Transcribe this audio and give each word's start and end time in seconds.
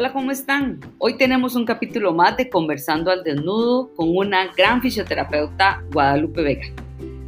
Hola, 0.00 0.14
¿cómo 0.14 0.30
están? 0.30 0.80
Hoy 0.96 1.18
tenemos 1.18 1.54
un 1.56 1.66
capítulo 1.66 2.14
más 2.14 2.34
de 2.38 2.48
Conversando 2.48 3.10
al 3.10 3.22
Desnudo 3.22 3.94
con 3.96 4.16
una 4.16 4.50
gran 4.56 4.80
fisioterapeuta, 4.80 5.82
Guadalupe 5.92 6.40
Vega, 6.40 6.68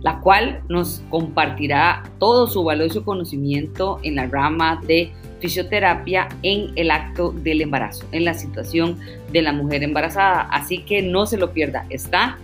la 0.01 0.21
cual 0.21 0.63
nos 0.71 1.03
compartirá 1.11 2.03
todo 2.19 2.47
su 2.47 2.65
valioso 2.65 3.05
conocimiento 3.05 4.01
en 4.05 4.15
la 4.15 4.27
rama 4.27 4.81
de 4.87 5.13
fisioterapia 5.41 6.31
en 6.43 6.73
el 6.77 6.91
acto 6.91 7.33
del 7.33 7.61
embarazo, 7.61 8.07
en 8.11 8.25
la 8.25 8.33
situación 8.33 8.99
de 9.31 9.43
la 9.43 9.53
mujer 9.53 9.83
embarazada. 9.83 10.49
Así 10.51 10.79
que 10.79 11.03
no 11.03 11.27
se 11.27 11.37
lo 11.37 11.53
pierda, 11.53 11.85
está 11.91 12.39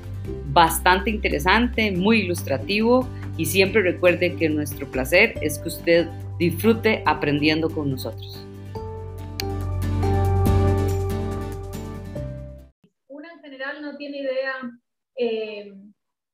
bastante 0.52 1.08
interesante, 1.08 1.90
muy 1.90 2.20
ilustrativo 2.20 3.08
y 3.38 3.46
siempre 3.46 3.80
recuerde 3.80 4.36
que 4.36 4.50
nuestro 4.50 4.86
placer 4.88 5.36
es 5.40 5.58
que 5.58 5.68
usted 5.68 6.06
disfrute 6.38 7.02
aprendiendo 7.06 7.70
con 7.70 7.90
nosotros. 7.90 8.44
Tiene 13.98 14.18
idea 14.18 14.54
eh, 15.16 15.74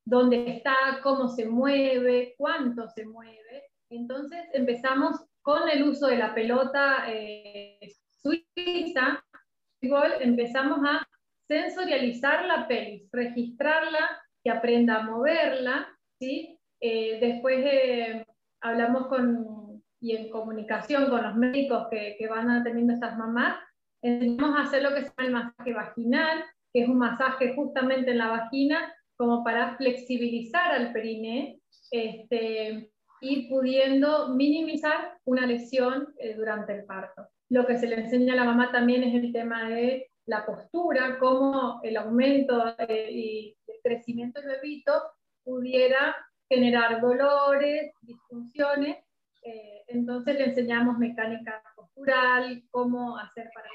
dónde 0.06 0.50
está, 0.50 1.00
cómo 1.02 1.28
se 1.28 1.46
mueve, 1.46 2.34
cuánto 2.36 2.88
se 2.88 3.04
mueve. 3.06 3.70
Entonces 3.90 4.46
empezamos 4.52 5.24
con 5.42 5.68
el 5.68 5.82
uso 5.82 6.06
de 6.06 6.18
la 6.18 6.34
pelota 6.34 7.06
eh, 7.08 7.80
suiza, 8.22 9.24
empezamos 9.80 10.78
a 10.86 11.06
sensorializar 11.48 12.46
la 12.46 12.66
pelvis, 12.68 13.08
registrarla, 13.12 14.22
que 14.42 14.50
aprenda 14.50 14.96
a 14.96 15.02
moverla, 15.02 15.88
¿sí? 16.18 16.58
Eh, 16.80 17.18
después 17.20 18.26
hablamos 18.60 19.06
con, 19.08 19.82
y 20.00 20.16
en 20.16 20.30
comunicación 20.30 21.08
con 21.08 21.22
los 21.22 21.34
médicos 21.34 21.86
que, 21.90 22.16
que 22.18 22.28
van 22.28 22.50
atendiendo 22.50 22.92
a 22.92 22.96
estas 22.96 23.18
mamás, 23.18 23.58
enseñamos 24.02 24.58
a 24.58 24.62
hacer 24.62 24.82
lo 24.82 24.94
que 24.94 25.02
se 25.02 25.12
el 25.18 25.32
masaje 25.32 25.72
vaginal, 25.72 26.44
que 26.74 26.82
es 26.82 26.88
un 26.88 26.98
masaje 26.98 27.54
justamente 27.54 28.10
en 28.10 28.18
la 28.18 28.30
vagina, 28.30 28.92
como 29.16 29.44
para 29.44 29.76
flexibilizar 29.76 30.72
al 30.72 30.92
periné 30.92 31.60
este, 31.92 32.90
y 33.20 33.48
pudiendo 33.48 34.34
minimizar 34.34 35.16
una 35.24 35.46
lesión 35.46 36.12
eh, 36.18 36.34
durante 36.34 36.74
el 36.74 36.84
parto. 36.84 37.28
Lo 37.48 37.64
que 37.64 37.78
se 37.78 37.86
le 37.86 38.00
enseña 38.00 38.32
a 38.32 38.36
la 38.36 38.44
mamá 38.44 38.72
también 38.72 39.04
es 39.04 39.14
el 39.14 39.32
tema 39.32 39.68
de 39.68 40.10
la 40.26 40.44
postura, 40.44 41.18
cómo 41.20 41.80
el 41.84 41.96
aumento 41.96 42.74
eh, 42.78 43.08
y 43.12 43.56
el 43.68 43.76
crecimiento 43.80 44.40
del 44.40 44.56
bebito 44.60 44.92
pudiera 45.44 46.16
generar 46.48 47.00
dolores, 47.00 47.92
disfunciones. 48.00 48.96
Eh, 49.44 49.84
entonces 49.86 50.36
le 50.36 50.46
enseñamos 50.46 50.98
mecánica 50.98 51.62
postural, 51.94 52.62
cómo 52.70 53.18
hacer 53.18 53.50
para 53.54 53.68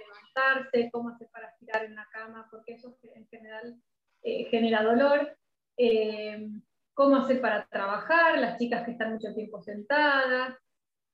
cómo 0.92 1.10
hacer 1.10 1.28
para 1.32 1.48
estirar 1.50 1.86
en 1.86 1.96
la 1.96 2.08
cama, 2.12 2.48
porque 2.52 2.74
eso 2.74 2.98
en 3.16 3.28
general 3.28 3.76
eh, 4.24 4.46
genera 4.46 4.84
dolor, 4.84 5.36
eh, 5.78 6.48
cómo 6.94 7.18
hacer 7.18 7.42
para 7.42 7.68
trabajar, 7.68 8.40
las 8.40 8.58
chicas 8.58 8.86
que 8.86 8.92
están 8.92 9.14
mucho 9.14 9.34
tiempo 9.34 9.62
sentadas. 9.62 10.56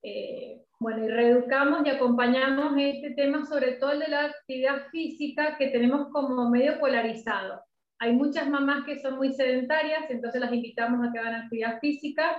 Eh, 0.03 0.63
bueno, 0.79 1.05
y 1.05 1.07
reeducamos 1.07 1.85
y 1.85 1.89
acompañamos 1.89 2.75
este 2.77 3.11
tema, 3.11 3.45
sobre 3.45 3.73
todo 3.73 3.93
el 3.93 3.99
de 3.99 4.07
la 4.09 4.25
actividad 4.25 4.87
física, 4.91 5.57
que 5.57 5.69
tenemos 5.69 6.09
como 6.11 6.49
medio 6.49 6.79
polarizado. 6.79 7.61
Hay 7.99 8.13
muchas 8.13 8.47
mamás 8.49 8.85
que 8.85 8.99
son 8.99 9.15
muy 9.15 9.33
sedentarias, 9.33 10.09
entonces 10.09 10.41
las 10.41 10.53
invitamos 10.53 11.07
a 11.07 11.11
que 11.11 11.19
hagan 11.19 11.35
actividad 11.35 11.79
física, 11.79 12.35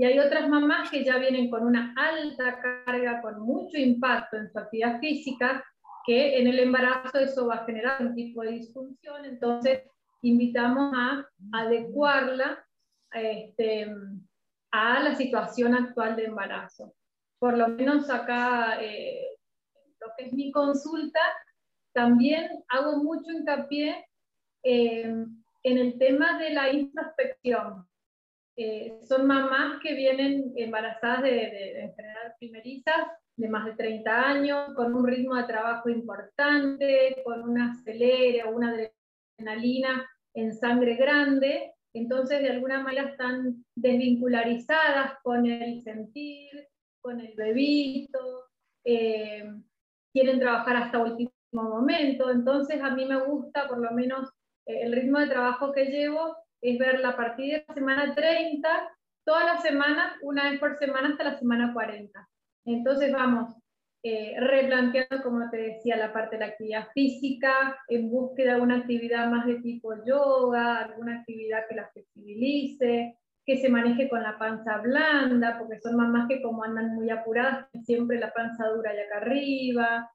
y 0.00 0.04
hay 0.06 0.18
otras 0.18 0.48
mamás 0.48 0.90
que 0.90 1.04
ya 1.04 1.18
vienen 1.18 1.50
con 1.50 1.62
una 1.62 1.92
alta 1.94 2.58
carga, 2.86 3.20
con 3.20 3.42
mucho 3.42 3.76
impacto 3.76 4.38
en 4.38 4.50
su 4.50 4.58
actividad 4.58 4.98
física, 4.98 5.62
que 6.06 6.38
en 6.38 6.46
el 6.46 6.58
embarazo 6.58 7.18
eso 7.18 7.46
va 7.46 7.56
a 7.56 7.64
generar 7.66 8.00
un 8.00 8.14
tipo 8.14 8.40
de 8.40 8.52
disfunción, 8.52 9.26
entonces 9.26 9.82
invitamos 10.22 10.94
a 10.96 11.28
adecuarla 11.52 12.64
este, 13.12 13.94
a 14.70 15.00
la 15.00 15.16
situación 15.16 15.74
actual 15.74 16.16
de 16.16 16.24
embarazo. 16.24 16.94
Por 17.38 17.58
lo 17.58 17.68
menos 17.68 18.08
acá, 18.08 18.78
eh, 18.80 19.36
lo 20.00 20.06
que 20.16 20.28
es 20.28 20.32
mi 20.32 20.50
consulta, 20.50 21.20
también 21.92 22.48
hago 22.68 23.04
mucho 23.04 23.32
hincapié 23.32 24.06
eh, 24.62 25.14
en 25.62 25.78
el 25.78 25.98
tema 25.98 26.38
de 26.38 26.54
la 26.54 26.72
introspección. 26.72 27.89
Eh, 28.62 28.98
son 29.08 29.26
mamás 29.26 29.80
que 29.82 29.94
vienen 29.94 30.52
embarazadas 30.54 31.22
de, 31.22 31.30
de 31.30 31.80
enfermedades 31.80 32.34
primerizas 32.38 33.06
de 33.34 33.48
más 33.48 33.64
de 33.64 33.72
30 33.72 34.28
años, 34.28 34.74
con 34.74 34.94
un 34.94 35.06
ritmo 35.06 35.34
de 35.34 35.44
trabajo 35.44 35.88
importante, 35.88 37.22
con 37.24 37.40
una 37.40 37.72
acelere 37.72 38.44
o 38.44 38.50
una 38.50 38.76
adrenalina 39.38 40.06
en 40.34 40.52
sangre 40.52 40.96
grande, 40.96 41.72
entonces 41.94 42.42
de 42.42 42.50
alguna 42.50 42.82
manera 42.82 43.08
están 43.08 43.64
desvincularizadas 43.74 45.14
con 45.22 45.46
el 45.46 45.82
sentir, 45.82 46.68
con 47.00 47.18
el 47.18 47.34
bebito, 47.34 48.44
eh, 48.84 49.54
quieren 50.12 50.38
trabajar 50.38 50.76
hasta 50.76 50.98
último 50.98 51.32
momento, 51.50 52.30
entonces 52.30 52.78
a 52.82 52.90
mí 52.90 53.06
me 53.06 53.24
gusta 53.24 53.66
por 53.68 53.78
lo 53.78 53.90
menos 53.92 54.28
eh, 54.66 54.82
el 54.82 54.92
ritmo 54.92 55.18
de 55.18 55.28
trabajo 55.28 55.72
que 55.72 55.86
llevo 55.86 56.36
es 56.60 56.78
verla 56.78 57.10
a 57.10 57.16
partir 57.16 57.52
de 57.52 57.64
la 57.66 57.74
semana 57.74 58.14
30, 58.14 58.68
todas 59.24 59.44
las 59.44 59.62
semanas, 59.62 60.14
una 60.22 60.50
vez 60.50 60.60
por 60.60 60.76
semana 60.78 61.08
hasta 61.08 61.24
la 61.24 61.38
semana 61.38 61.72
40. 61.72 62.28
Entonces 62.66 63.12
vamos 63.12 63.54
eh, 64.02 64.34
replanteando, 64.38 65.22
como 65.22 65.50
te 65.50 65.58
decía, 65.58 65.96
la 65.96 66.12
parte 66.12 66.36
de 66.36 66.40
la 66.40 66.52
actividad 66.52 66.88
física, 66.94 67.78
en 67.88 68.10
búsqueda 68.10 68.54
de 68.54 68.60
una 68.62 68.76
actividad 68.76 69.30
más 69.30 69.46
de 69.46 69.56
tipo 69.56 69.92
yoga, 70.06 70.78
alguna 70.78 71.20
actividad 71.20 71.64
que 71.68 71.74
la 71.74 71.90
flexibilice, 71.90 73.18
que 73.44 73.58
se 73.58 73.68
maneje 73.68 74.08
con 74.08 74.22
la 74.22 74.38
panza 74.38 74.78
blanda, 74.78 75.58
porque 75.58 75.80
son 75.80 75.96
mamás 75.96 76.28
que 76.28 76.40
como 76.40 76.64
andan 76.64 76.94
muy 76.94 77.10
apuradas, 77.10 77.66
siempre 77.84 78.18
la 78.18 78.32
panza 78.32 78.68
dura 78.68 78.94
y 78.94 79.00
acá 79.00 79.18
arriba. 79.18 80.10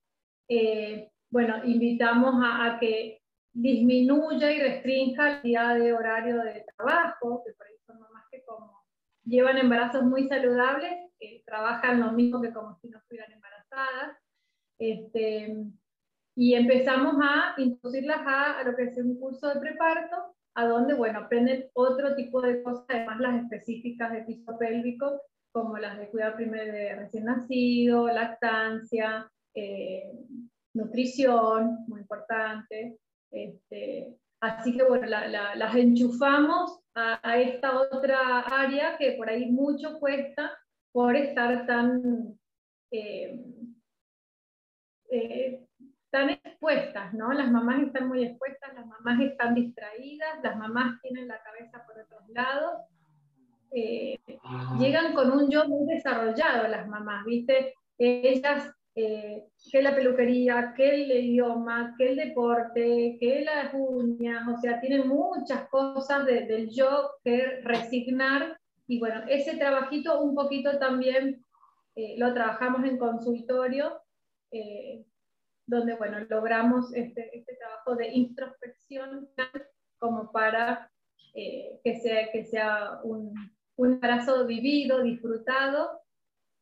Eh, 0.47 1.09
bueno, 1.29 1.63
invitamos 1.66 2.35
a, 2.44 2.78
que 2.79 3.19
disminuya 3.55 4.51
y 4.51 4.59
restrinja 4.59 5.38
el 5.38 5.41
día 5.41 5.69
de 5.69 5.93
horario 5.93 6.43
de 6.43 6.66
trabajo, 6.75 7.41
que 7.45 7.53
por 7.53 7.66
ahí 7.66 7.73
son 7.88 7.99
mamás 7.99 8.25
que 8.29 8.43
como 8.43 8.83
llevan 9.23 9.57
embarazos 9.57 10.03
muy 10.03 10.27
saludables, 10.27 11.05
trabajan 11.45 11.99
lo 11.99 12.11
mismo 12.11 12.41
que 12.41 12.51
como 12.51 12.75
si 12.75 12.89
no 12.89 12.97
estuvieran 12.99 13.31
embarazadas. 13.31 14.17
Este, 14.77 15.55
y 16.35 16.53
empezamos 16.53 17.16
a 17.21 17.55
introducirlas 17.57 18.21
a, 18.25 18.63
lo 18.63 18.75
que 18.75 18.83
es 18.83 18.97
un 18.97 19.17
curso 19.19 19.47
de 19.47 19.59
preparto, 19.59 20.35
a 20.55 20.66
donde, 20.66 20.93
bueno, 20.93 21.19
aprenden 21.19 21.69
otro 21.73 22.16
tipo 22.16 22.41
de 22.41 22.61
cosas, 22.61 22.85
además 22.89 23.19
las 23.19 23.43
específicas 23.43 24.11
de 24.11 24.23
piso 24.23 24.57
pélvico, 24.57 25.22
como 25.51 25.77
las 25.77 25.97
de 25.97 26.09
cuidado 26.09 26.35
primero 26.35 26.72
de 26.72 26.95
recién 26.95 27.25
nacido, 27.25 28.07
lactancia, 28.07 29.31
eh, 29.53 30.11
nutrición, 30.73 31.85
muy 31.87 32.01
importante. 32.01 32.99
Este, 33.35 34.18
así 34.40 34.75
que, 34.75 34.84
bueno, 34.84 35.07
las 35.07 35.75
enchufamos 35.75 36.79
a, 36.94 37.19
a, 37.22 37.40
esta 37.40 37.79
otra 37.79 38.40
área 38.40 38.97
que 38.97 39.12
por 39.13 39.29
ahí 39.29 39.51
mucho 39.51 40.00
cuesta, 40.00 40.57
por 40.96 41.13
estar 41.18 41.66
tan, 41.68 42.40
eh, 42.90 43.38
eh, 45.12 45.68
tan 46.09 46.29
expuestas, 46.29 47.13
¿no? 47.13 47.34
Las 47.34 47.51
mamás 47.51 47.81
están 47.81 48.07
muy 48.07 48.23
expuestas, 48.23 48.73
las 48.73 48.85
mamás 48.85 49.19
están 49.19 49.56
distraídas, 49.56 50.41
las 50.41 50.56
mamás 50.56 51.02
tienen 51.02 51.28
la 51.28 51.44
cabeza 51.44 51.85
por 51.85 52.00
otros 52.00 52.29
lados. 52.29 52.81
Eh, 53.72 54.17
llegan 54.79 55.13
con 55.13 55.34
un 55.34 55.50
yo 55.50 55.67
muy 55.67 55.85
desarrollado 55.94 56.70
las 56.70 56.87
mamás, 56.87 57.26
¿viste? 57.26 57.73
Ellas, 57.97 58.73
que 58.96 59.82
la 59.82 59.94
peluquería, 59.94 60.74
que 60.76 60.90
el 60.90 61.12
idioma, 61.12 61.96
que 61.97 62.12
el 62.12 62.16
deporte, 62.16 63.18
que 63.20 63.42
las 63.42 63.74
uñas, 63.74 64.47
o 64.47 64.58
sea, 64.62 64.80
tienen 64.80 65.08
muchas 65.08 65.68
cosas 65.68 66.26
del 66.26 66.70
yo 66.70 67.12
que 67.22 67.59
resignar. 67.64 68.58
Y 68.88 69.00
bueno, 69.00 69.24
ese 69.28 69.58
trabajito 69.58 70.22
un 70.22 70.34
poquito 70.34 70.80
también 70.80 71.44
eh, 71.96 72.16
lo 72.18 72.34
trabajamos 72.34 72.86
en 72.86 72.97
consultorio, 72.97 74.02
eh, 74.52 75.03
donde 75.66 75.96
bueno, 75.96 76.20
logramos 76.30 76.94
este, 76.94 77.38
este, 77.38 77.56
trabajo 77.56 77.96
de 77.96 78.14
introspección 78.14 79.28
como 79.97 80.32
para 80.32 80.90
eh, 81.34 81.82
que 81.84 82.00
sea, 82.00 82.32
que 82.32 82.46
sea 82.46 83.02
un, 83.03 83.34
un 83.76 83.94
embarazo 83.94 84.46
vivido, 84.46 85.03
disfrutado, 85.03 86.04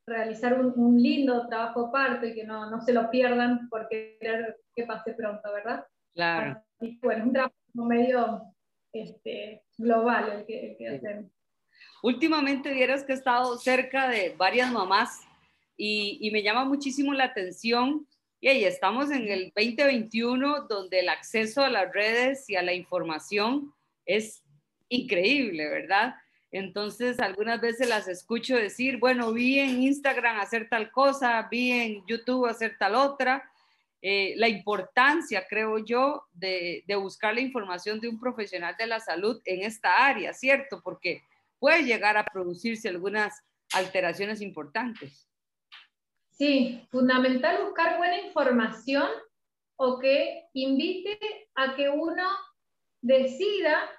realizar 0.05 0.59
un, 0.59 1.01
lindo 1.01 1.47
trabajo 1.47 1.91
parto 1.91 2.25
y 2.25 2.33
que 2.33 2.43
no, 2.43 2.69
no, 2.69 2.81
se 2.81 2.93
lo 2.93 3.09
pierdan 3.09 3.69
porque 3.69 4.17
querer 4.19 4.57
que 4.75 4.85
pase 4.85 5.13
pronto, 5.13 5.51
¿verdad? 5.53 5.85
Claro. 6.13 6.61
Y 6.79 6.99
bueno, 6.99 7.21
es 7.21 7.27
un 7.27 7.33
trabajo 7.33 7.53
medio 7.75 8.41
este, 8.91 9.63
global 9.77 10.31
el 10.31 10.45
que, 10.45 10.71
el 10.71 10.77
que 10.77 10.87
hacemos. 10.87 11.31
Últimamente 12.03 12.73
vieras 12.73 13.03
que 13.03 13.13
he 13.13 13.15
estado 13.15 13.57
cerca 13.57 14.09
de 14.09 14.35
varias 14.37 14.71
mamás 14.71 15.21
y, 15.77 16.29
me 16.31 16.43
llama 16.43 16.65
muchísimo 16.65 17.13
la 17.13 17.25
atención 17.25 18.07
Y 18.39 18.47
ahí 18.47 18.65
estamos 18.65 19.09
en 19.09 19.27
el 19.27 19.51
2021 19.55 20.67
donde 20.67 20.99
el 20.99 21.09
acceso 21.09 21.63
a 21.63 21.69
las 21.69 21.91
redes 21.91 22.49
y 22.49 22.55
a 22.55 22.61
la 22.61 22.73
información 22.73 23.73
es 24.05 24.43
increíble, 24.89 25.67
¿verdad? 25.69 26.15
Entonces, 26.53 27.19
algunas 27.19 27.59
veces 27.59 27.89
las 27.89 28.07
escucho 28.07 28.55
decir, 28.55 28.99
bueno, 28.99 29.33
vi 29.33 29.57
en 29.57 29.81
Instagram 29.81 30.39
hacer 30.39 30.69
tal 30.69 30.91
cosa, 30.91 31.47
vi 31.49 31.71
en 31.71 32.05
YouTube 32.05 32.45
hacer 32.45 32.77
tal 32.77 32.93
otra. 32.93 33.51
Eh, 34.03 34.35
la 34.37 34.47
importancia, 34.47 35.47
creo 35.49 35.79
yo, 35.79 36.27
de, 36.31 36.83
de, 36.85 36.95
buscar 36.95 37.33
la 37.33 37.41
información 37.41 37.99
de 37.99 38.07
un 38.07 38.19
profesional 38.19 38.75
de 38.77 38.85
la 38.85 38.99
salud 38.99 39.41
en 39.45 39.63
esta 39.63 40.05
área, 40.05 40.31
¿cierto? 40.31 40.79
Porque 40.83 41.23
puede 41.57 41.85
llegar 41.85 42.17
a 42.17 42.25
producirse 42.25 42.87
algunas 42.87 43.43
alteraciones 43.73 44.39
importantes. 44.39 45.27
Sí, 46.29 46.87
fundamental 46.91 47.63
buscar 47.63 47.97
buena 47.97 48.19
información 48.21 49.09
o 49.75 49.97
que 49.97 50.43
invite 50.53 51.17
a 51.55 51.75
que 51.75 51.89
uno 51.89 52.29
decida 53.01 53.89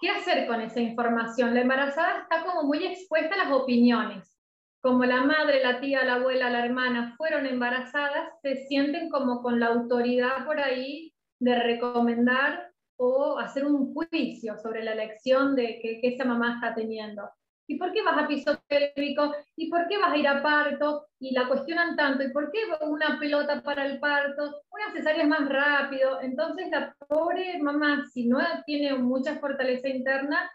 qué 0.00 0.10
hacer 0.10 0.46
con 0.46 0.60
esa 0.60 0.80
información. 0.80 1.54
La 1.54 1.60
embarazada 1.60 2.22
está 2.22 2.44
como 2.44 2.64
muy 2.64 2.84
expuesta 2.86 3.34
a 3.34 3.44
las 3.44 3.52
opiniones. 3.52 4.36
Como 4.80 5.04
la 5.04 5.22
madre, 5.22 5.62
la 5.62 5.78
tía, 5.80 6.04
la 6.04 6.14
abuela, 6.14 6.48
la 6.48 6.64
hermana 6.64 7.14
fueron 7.18 7.46
embarazadas, 7.46 8.32
se 8.42 8.56
sienten 8.66 9.10
como 9.10 9.42
con 9.42 9.60
la 9.60 9.66
autoridad 9.66 10.46
por 10.46 10.58
ahí 10.58 11.14
de 11.38 11.54
recomendar 11.54 12.72
o 12.96 13.38
hacer 13.38 13.66
un 13.66 13.92
juicio 13.92 14.56
sobre 14.58 14.82
la 14.82 14.92
elección 14.92 15.54
de 15.54 15.80
que, 15.80 16.00
que 16.00 16.08
esa 16.08 16.24
mamá 16.24 16.54
está 16.54 16.74
teniendo. 16.74 17.30
¿Y 17.70 17.78
por 17.78 17.92
qué 17.92 18.02
vas 18.02 18.18
a 18.18 18.26
piso 18.26 18.60
pélvico? 18.66 19.32
¿Y 19.54 19.70
por 19.70 19.86
qué 19.86 19.96
vas 19.96 20.12
a 20.12 20.16
ir 20.16 20.26
a 20.26 20.42
parto? 20.42 21.06
Y 21.20 21.32
la 21.32 21.46
cuestionan 21.46 21.94
tanto. 21.94 22.24
¿Y 22.24 22.32
por 22.32 22.50
qué 22.50 22.58
una 22.84 23.16
pelota 23.20 23.62
para 23.62 23.86
el 23.86 24.00
parto? 24.00 24.62
Una 24.72 24.92
cesárea 24.92 25.22
es 25.22 25.28
más 25.28 25.48
rápido. 25.48 26.20
Entonces 26.20 26.68
la 26.68 26.92
pobre 27.06 27.62
mamá, 27.62 28.06
si 28.12 28.26
no 28.26 28.40
tiene 28.66 28.94
mucha 28.94 29.38
fortaleza 29.38 29.88
interna, 29.88 30.50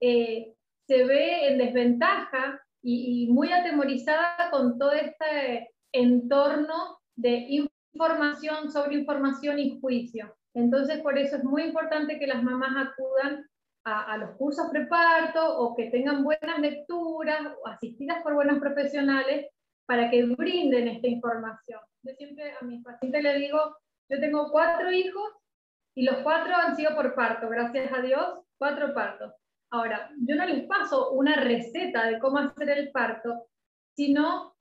eh, 0.00 0.54
se 0.88 1.04
ve 1.04 1.46
en 1.46 1.58
desventaja 1.58 2.60
y, 2.82 3.26
y, 3.26 3.32
muy 3.32 3.52
atemorizada 3.52 4.50
con 4.50 4.76
todo 4.76 4.90
este 4.90 5.70
entorno 5.92 6.98
de 7.14 7.46
información 7.92 8.72
sobre 8.72 8.96
información 8.96 9.60
y 9.60 9.78
juicio. 9.80 10.36
Entonces, 10.52 11.00
por 11.00 11.16
eso 11.16 11.36
es 11.36 11.44
muy 11.44 11.62
importante 11.62 12.18
que 12.18 12.26
las 12.26 12.42
mamás 12.42 12.88
acudan 12.88 13.46
a, 13.86 14.16
los 14.18 14.36
cursos 14.36 14.66
preparto 14.70 15.58
o 15.58 15.76
que 15.76 15.90
tengan 15.90 16.24
buenas 16.24 16.58
lecturas 16.58 17.40
o 17.62 17.68
asistidas 17.68 18.20
por 18.22 18.34
buenos 18.34 18.58
profesionales 18.58 19.46
para 19.86 20.10
que 20.10 20.24
brinden 20.24 20.88
esta 20.88 21.06
información. 21.06 21.80
Yo 22.02 22.12
siempre 22.14 22.52
a 22.60 22.64
mis 22.64 22.82
pacientes 22.82 23.22
les 23.22 23.38
digo, 23.38 23.76
yo 24.10 24.18
tengo 24.18 24.50
cuatro 24.50 24.90
hijos 24.90 25.32
y 25.94 26.04
los 26.04 26.16
cuatro 26.18 26.54
han 26.56 26.74
sido 26.74 26.96
por 26.96 27.14
parto, 27.14 27.48
gracias 27.48 27.92
a 27.92 28.02
Dios, 28.02 28.40
cuatro 28.58 28.92
partos. 28.92 29.32
Ahora, 29.70 30.10
yo 30.18 30.34
no 30.34 30.44
les 30.44 30.66
paso 30.66 31.12
una 31.12 31.36
receta 31.36 32.06
de 32.06 32.18
cómo 32.18 32.38
hacer 32.38 32.70
el 32.70 32.90
parto, 32.90 33.46
sino 33.96 34.56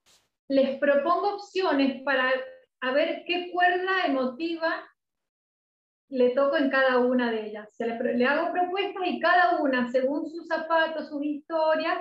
les 0.47 0.77
propongo 0.77 1.35
opciones 1.35 2.03
para 2.03 2.31
a 2.81 2.91
ver 2.91 3.23
qué 3.25 3.49
cuerda 3.51 4.05
emotiva 4.05 4.85
le 6.09 6.29
toco 6.31 6.57
en 6.57 6.69
cada 6.69 6.99
una 6.99 7.31
de 7.31 7.47
ellas. 7.47 7.69
le, 7.79 8.25
hago 8.25 8.51
propuestas 8.51 9.03
y 9.07 9.19
cada 9.19 9.61
una, 9.61 9.91
según 9.91 10.29
sus 10.29 10.47
zapatos, 10.47 11.09
sus 11.09 11.23
historias, 11.23 11.97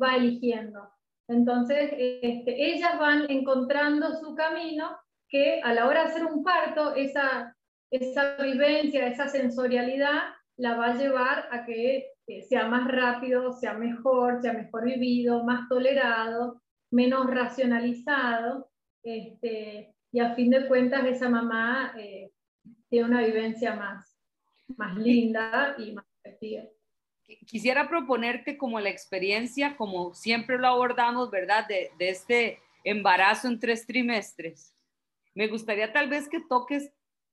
va 0.00 0.16
eligiendo. 0.16 0.88
Entonces, 1.28 1.90
este, 1.92 2.74
ellas 2.74 2.98
van 2.98 3.30
encontrando 3.30 4.12
su 4.20 4.34
camino 4.34 4.96
que 5.28 5.60
a 5.62 5.72
la 5.72 5.86
hora 5.86 6.04
de 6.04 6.10
hacer 6.10 6.24
un 6.26 6.42
parto, 6.42 6.94
esa, 6.94 7.56
esa 7.90 8.36
vivencia, 8.36 9.06
esa 9.06 9.28
sensorialidad, 9.28 10.34
la 10.56 10.76
va 10.76 10.86
a 10.86 10.96
llevar 10.96 11.48
a 11.50 11.64
que 11.64 12.10
sea 12.48 12.68
más 12.68 12.88
rápido, 12.88 13.52
sea 13.52 13.74
mejor, 13.74 14.40
sea 14.40 14.52
mejor 14.52 14.84
vivido, 14.84 15.44
más 15.44 15.68
tolerado, 15.68 16.60
menos 16.90 17.26
racionalizado. 17.26 18.68
Este, 19.02 19.94
y 20.12 20.20
a 20.20 20.34
fin 20.34 20.50
de 20.50 20.66
cuentas, 20.68 21.04
esa 21.06 21.28
mamá 21.28 21.92
eh, 21.98 22.30
tiene 22.94 23.08
una 23.08 23.24
vivencia 23.24 23.74
más, 23.74 24.16
más 24.76 24.96
linda 24.96 25.74
y 25.78 25.90
más 25.90 26.04
efectiva. 26.22 26.62
Quisiera 27.44 27.88
proponerte 27.88 28.56
como 28.56 28.78
la 28.78 28.88
experiencia, 28.88 29.76
como 29.76 30.14
siempre 30.14 30.58
lo 30.58 30.68
abordamos, 30.68 31.28
¿verdad? 31.28 31.66
De, 31.66 31.90
de 31.98 32.08
este 32.10 32.60
embarazo 32.84 33.48
en 33.48 33.58
tres 33.58 33.84
trimestres. 33.84 34.76
Me 35.34 35.48
gustaría 35.48 35.92
tal 35.92 36.08
vez 36.08 36.28
que 36.28 36.38
toques 36.48 36.92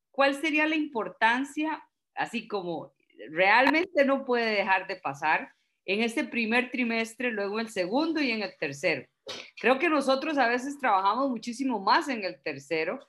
cuál 0.10 0.34
sería 0.34 0.66
la 0.66 0.76
importancia, 0.76 1.84
así 2.16 2.48
como 2.48 2.92
realmente 3.30 4.04
no 4.04 4.26
puede 4.26 4.56
dejar 4.56 4.88
de 4.88 4.96
pasar 4.96 5.54
en 5.86 6.02
este 6.02 6.24
primer 6.24 6.72
trimestre, 6.72 7.30
luego 7.30 7.60
en 7.60 7.68
el 7.68 7.72
segundo 7.72 8.20
y 8.20 8.32
en 8.32 8.42
el 8.42 8.58
tercero. 8.58 9.06
Creo 9.60 9.78
que 9.78 9.90
nosotros 9.90 10.40
a 10.40 10.48
veces 10.48 10.80
trabajamos 10.80 11.30
muchísimo 11.30 11.80
más 11.80 12.10
en 12.10 12.24
el 12.24 12.42
tercero, 12.42 13.00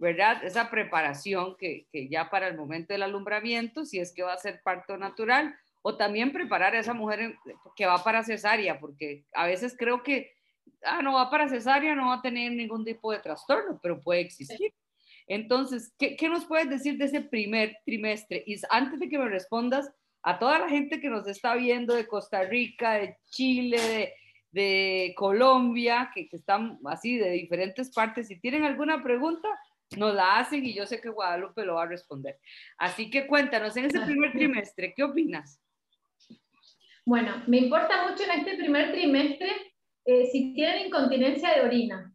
¿verdad? 0.00 0.42
Esa 0.42 0.70
preparación 0.70 1.56
que, 1.58 1.86
que, 1.92 2.08
ya 2.08 2.30
para 2.30 2.48
el 2.48 2.56
momento 2.56 2.94
del 2.94 3.02
alumbramiento, 3.02 3.84
si 3.84 4.00
es 4.00 4.14
que 4.14 4.22
va 4.22 4.32
a 4.32 4.38
ser 4.38 4.62
parto 4.64 4.96
natural, 4.96 5.54
o 5.82 5.96
también 5.96 6.32
preparar 6.32 6.74
a 6.74 6.78
esa 6.78 6.94
mujer 6.94 7.36
que 7.76 7.84
va 7.84 8.02
para 8.02 8.24
cesárea, 8.24 8.80
porque 8.80 9.24
a 9.34 9.46
veces 9.46 9.76
creo 9.78 10.02
que, 10.02 10.32
ah, 10.84 11.02
no 11.02 11.14
va 11.14 11.30
para 11.30 11.48
cesárea, 11.48 11.94
no 11.94 12.08
va 12.08 12.14
a 12.14 12.22
tener 12.22 12.52
ningún 12.52 12.82
tipo 12.82 13.12
de 13.12 13.18
trastorno, 13.18 13.78
pero 13.82 14.00
puede 14.00 14.20
existir. 14.20 14.72
Entonces, 15.26 15.94
¿qué, 15.98 16.16
¿qué, 16.16 16.30
nos 16.30 16.46
puedes 16.46 16.70
decir 16.70 16.96
de 16.96 17.04
ese 17.04 17.20
primer 17.20 17.76
trimestre? 17.84 18.42
Y 18.46 18.58
antes 18.70 18.98
de 18.98 19.08
que 19.08 19.18
me 19.18 19.28
respondas, 19.28 19.92
a 20.22 20.38
toda 20.38 20.58
la 20.58 20.68
gente 20.68 21.00
que 21.00 21.10
nos 21.10 21.26
está 21.28 21.54
viendo 21.54 21.94
de 21.94 22.06
Costa 22.06 22.42
Rica, 22.42 22.94
de 22.94 23.16
Chile, 23.30 23.78
de, 23.78 24.14
de 24.50 25.14
Colombia, 25.14 26.10
que, 26.14 26.26
que 26.28 26.36
están 26.36 26.78
así 26.86 27.18
de 27.18 27.30
diferentes 27.30 27.90
partes, 27.92 28.28
si 28.28 28.40
tienen 28.40 28.64
alguna 28.64 29.02
pregunta, 29.02 29.48
nos 29.96 30.14
la 30.14 30.38
hacen 30.38 30.64
y 30.64 30.74
yo 30.74 30.86
sé 30.86 31.00
que 31.00 31.08
Guadalupe 31.08 31.64
lo 31.64 31.74
va 31.74 31.84
a 31.84 31.88
responder. 31.88 32.38
Así 32.78 33.10
que 33.10 33.26
cuéntanos, 33.26 33.76
en 33.76 33.86
ese 33.86 34.00
primer 34.06 34.32
trimestre, 34.32 34.94
¿qué 34.94 35.02
opinas? 35.02 35.60
Bueno, 37.04 37.42
me 37.46 37.58
importa 37.58 38.08
mucho 38.08 38.22
en 38.24 38.40
este 38.40 38.56
primer 38.56 38.92
trimestre 38.92 39.50
eh, 40.04 40.26
si 40.30 40.54
tienen 40.54 40.86
incontinencia 40.86 41.54
de 41.54 41.62
orina, 41.62 42.14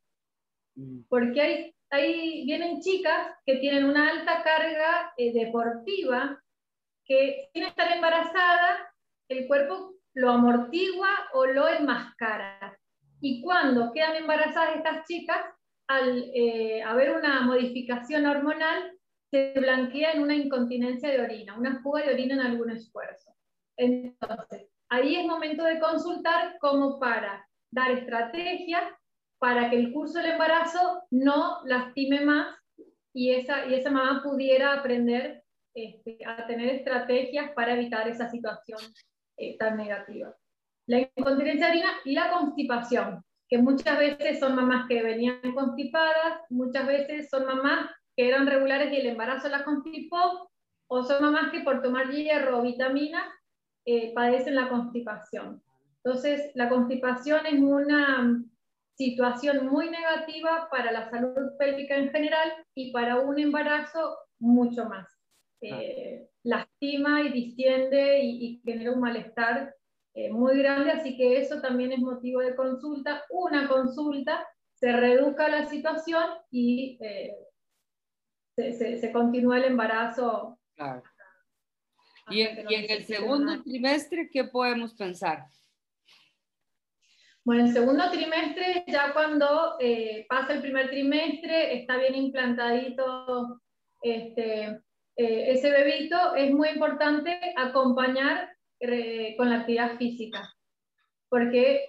mm. 0.76 1.02
porque 1.10 1.42
hay, 1.42 1.76
hay, 1.90 2.46
vienen 2.46 2.82
chicas 2.82 3.36
que 3.46 3.58
tienen 3.58 3.86
una 3.86 4.10
alta 4.10 4.44
carga 4.44 5.14
eh, 5.18 5.34
deportiva, 5.34 6.42
que 7.04 7.50
sin 7.54 7.64
estar 7.64 7.92
embarazada, 7.92 8.94
el 9.28 9.48
cuerpo 9.48 9.96
lo 10.14 10.32
amortigua 10.32 11.10
o 11.34 11.46
lo 11.46 11.68
enmascara. 11.68 12.78
Y 13.22 13.42
cuando 13.42 13.92
quedan 13.92 14.16
embarazadas 14.16 14.78
estas 14.78 15.06
chicas, 15.08 15.44
al 15.88 16.32
eh, 16.34 16.82
haber 16.84 17.16
una 17.16 17.42
modificación 17.42 18.26
hormonal, 18.26 18.92
se 19.32 19.54
blanquea 19.56 20.14
en 20.14 20.24
una 20.24 20.36
incontinencia 20.36 21.10
de 21.10 21.22
orina, 21.22 21.58
una 21.58 21.82
fuga 21.82 22.04
de 22.04 22.14
orina 22.14 22.36
en 22.36 22.42
algún 22.42 22.72
esfuerzo. 22.72 23.32
Entonces, 23.78 24.70
ahí 24.90 25.16
es 25.16 25.26
momento 25.26 25.64
de 25.64 25.80
consultar 25.80 26.58
como 26.60 27.00
para 27.00 27.48
dar 27.72 27.92
estrategias 27.92 28.84
para 29.38 29.70
que 29.70 29.78
el 29.78 29.92
curso 29.92 30.20
del 30.20 30.32
embarazo 30.32 31.04
no 31.12 31.60
lastime 31.66 32.22
más 32.22 32.56
y 33.14 33.32
esa, 33.32 33.66
y 33.66 33.76
esa 33.76 33.92
mamá 33.92 34.22
pudiera 34.24 34.74
aprender 34.74 35.44
este, 35.74 36.18
a 36.26 36.48
tener 36.48 36.70
estrategias 36.70 37.52
para 37.52 37.74
evitar 37.74 38.08
esa 38.08 38.30
situación 38.30 38.80
eh, 39.38 39.58
tan 39.58 39.76
negativa. 39.76 40.34
La 40.88 41.00
incontinencia 41.00 41.68
de 41.68 41.72
orina 41.74 41.90
y 42.06 42.14
la 42.14 42.32
constipación 42.32 43.24
que 43.56 43.62
muchas 43.62 43.98
veces 43.98 44.40
son 44.42 44.54
mamás 44.54 44.86
que 44.90 45.02
venían 45.02 45.40
constipadas, 45.54 46.42
muchas 46.50 46.86
veces 46.88 47.30
son 47.30 47.46
mamás 47.46 47.90
que 48.18 48.28
eran 48.28 48.48
regulares 48.48 48.92
y 48.92 48.98
el 48.98 49.06
embarazo 49.06 49.48
las 49.48 49.64
constipó, 49.64 50.52
o 50.88 51.04
son 51.04 51.22
mamás 51.22 51.54
que 51.54 51.62
por 51.62 51.82
tomar 51.82 52.12
hierro 52.12 52.60
o 52.60 52.64
vitaminas 52.64 53.24
eh, 53.86 54.14
padecen 54.14 54.56
la 54.56 54.68
constipación. 54.68 55.64
Entonces, 56.04 56.52
la 56.54 56.68
constipación 56.68 57.46
es 57.46 57.62
una 57.62 58.44
situación 58.98 59.68
muy 59.68 59.90
negativa 59.90 60.68
para 60.70 60.92
la 60.92 61.10
salud 61.10 61.54
pélvica 61.58 61.96
en 61.96 62.10
general 62.10 62.52
y 62.76 62.92
para 62.92 63.22
un 63.22 63.40
embarazo 63.40 64.18
mucho 64.38 64.84
más. 64.90 65.08
Eh, 65.62 66.28
lastima 66.44 67.22
y 67.22 67.32
distiende 67.32 68.20
y, 68.20 68.46
y 68.46 68.62
genera 68.66 68.92
un 68.92 69.00
malestar 69.00 69.74
eh, 70.16 70.32
muy 70.32 70.58
grande, 70.58 70.92
así 70.92 71.16
que 71.16 71.38
eso 71.38 71.62
también 71.62 71.92
es 71.92 72.00
motivo 72.00 72.42
de 72.42 72.56
consulta. 72.56 73.24
Una 73.30 73.68
consulta, 73.68 74.48
se 74.74 74.92
reduzca 74.92 75.48
la 75.48 75.66
situación 75.68 76.24
y 76.50 76.98
eh, 77.02 77.36
se, 78.56 78.98
se, 78.98 79.12
continúa 79.12 79.58
el 79.58 79.66
embarazo. 79.66 80.60
Claro. 80.76 81.04
Y 82.30 82.42
en, 82.42 82.70
y 82.70 82.76
en 82.76 82.92
el 82.92 83.04
segundo 83.04 83.62
trimestre, 83.62 84.30
¿qué 84.32 84.46
podemos 84.46 84.94
pensar? 84.96 85.46
Bueno, 87.46 87.66
el 87.66 87.74
segundo 87.74 88.10
trimestre, 88.10 88.84
ya 88.88 89.14
cuando 89.14 89.76
eh, 89.80 90.26
pasa 90.28 90.54
el 90.54 90.62
primer 90.62 90.90
trimestre, 90.90 91.78
está 91.80 91.98
bien 91.98 92.16
implantadito 92.16 93.62
este, 94.02 94.82
eh, 95.16 95.52
ese 95.52 95.70
bebito, 95.70 96.34
es 96.34 96.52
muy 96.52 96.70
importante 96.70 97.40
acompañar 97.56 98.50
eh, 98.94 99.36
con 99.38 99.50
la 99.50 99.58
actividad 99.58 99.98
física, 99.98 100.54
porque 101.30 101.88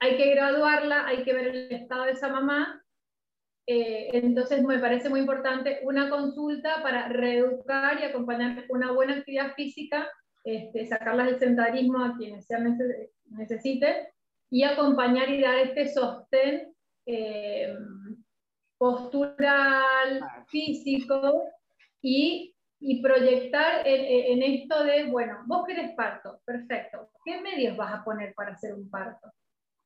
hay 0.00 0.16
que 0.16 0.30
graduarla, 0.30 1.06
hay 1.06 1.24
que 1.24 1.32
ver 1.32 1.48
el 1.48 1.72
estado 1.72 2.04
de 2.04 2.12
esa 2.12 2.28
mamá. 2.28 2.82
entonces 3.66 4.62
me 4.62 4.78
parece 4.78 5.10
muy 5.10 5.20
importante 5.20 5.80
una 5.82 6.08
consulta 6.08 6.82
para 6.82 7.08
reeducar 7.08 8.00
y 8.00 8.04
acompañar 8.04 8.64
una 8.70 8.92
buena 8.92 9.14
actividad 9.16 9.54
física, 9.54 10.08
este, 10.44 10.86
sacarlas 10.86 11.26
del 11.26 11.38
sentarismo 11.38 12.02
a 12.02 12.16
quienes 12.16 12.46
sean 12.46 12.78
necesiten 13.30 14.06
y 14.50 14.62
acompañar 14.62 15.28
y 15.30 15.40
dar 15.40 15.58
este 15.58 15.88
sostén 15.88 16.74
eh, 17.06 17.74
postural, 18.78 20.20
físico 20.46 21.44
y, 22.00 22.54
y 22.80 23.02
proyectar 23.02 23.82
en, 23.84 24.42
esto 24.42 24.84
de, 24.84 25.04
bueno, 25.04 25.42
vos 25.46 25.66
querés 25.66 25.94
parto, 25.94 26.40
perfecto, 26.44 27.10
¿qué 27.24 27.40
medios 27.40 27.76
vas 27.76 27.92
a 27.92 28.04
poner 28.04 28.34
para 28.34 28.52
hacer 28.52 28.74
un 28.74 28.88
parto? 28.88 29.32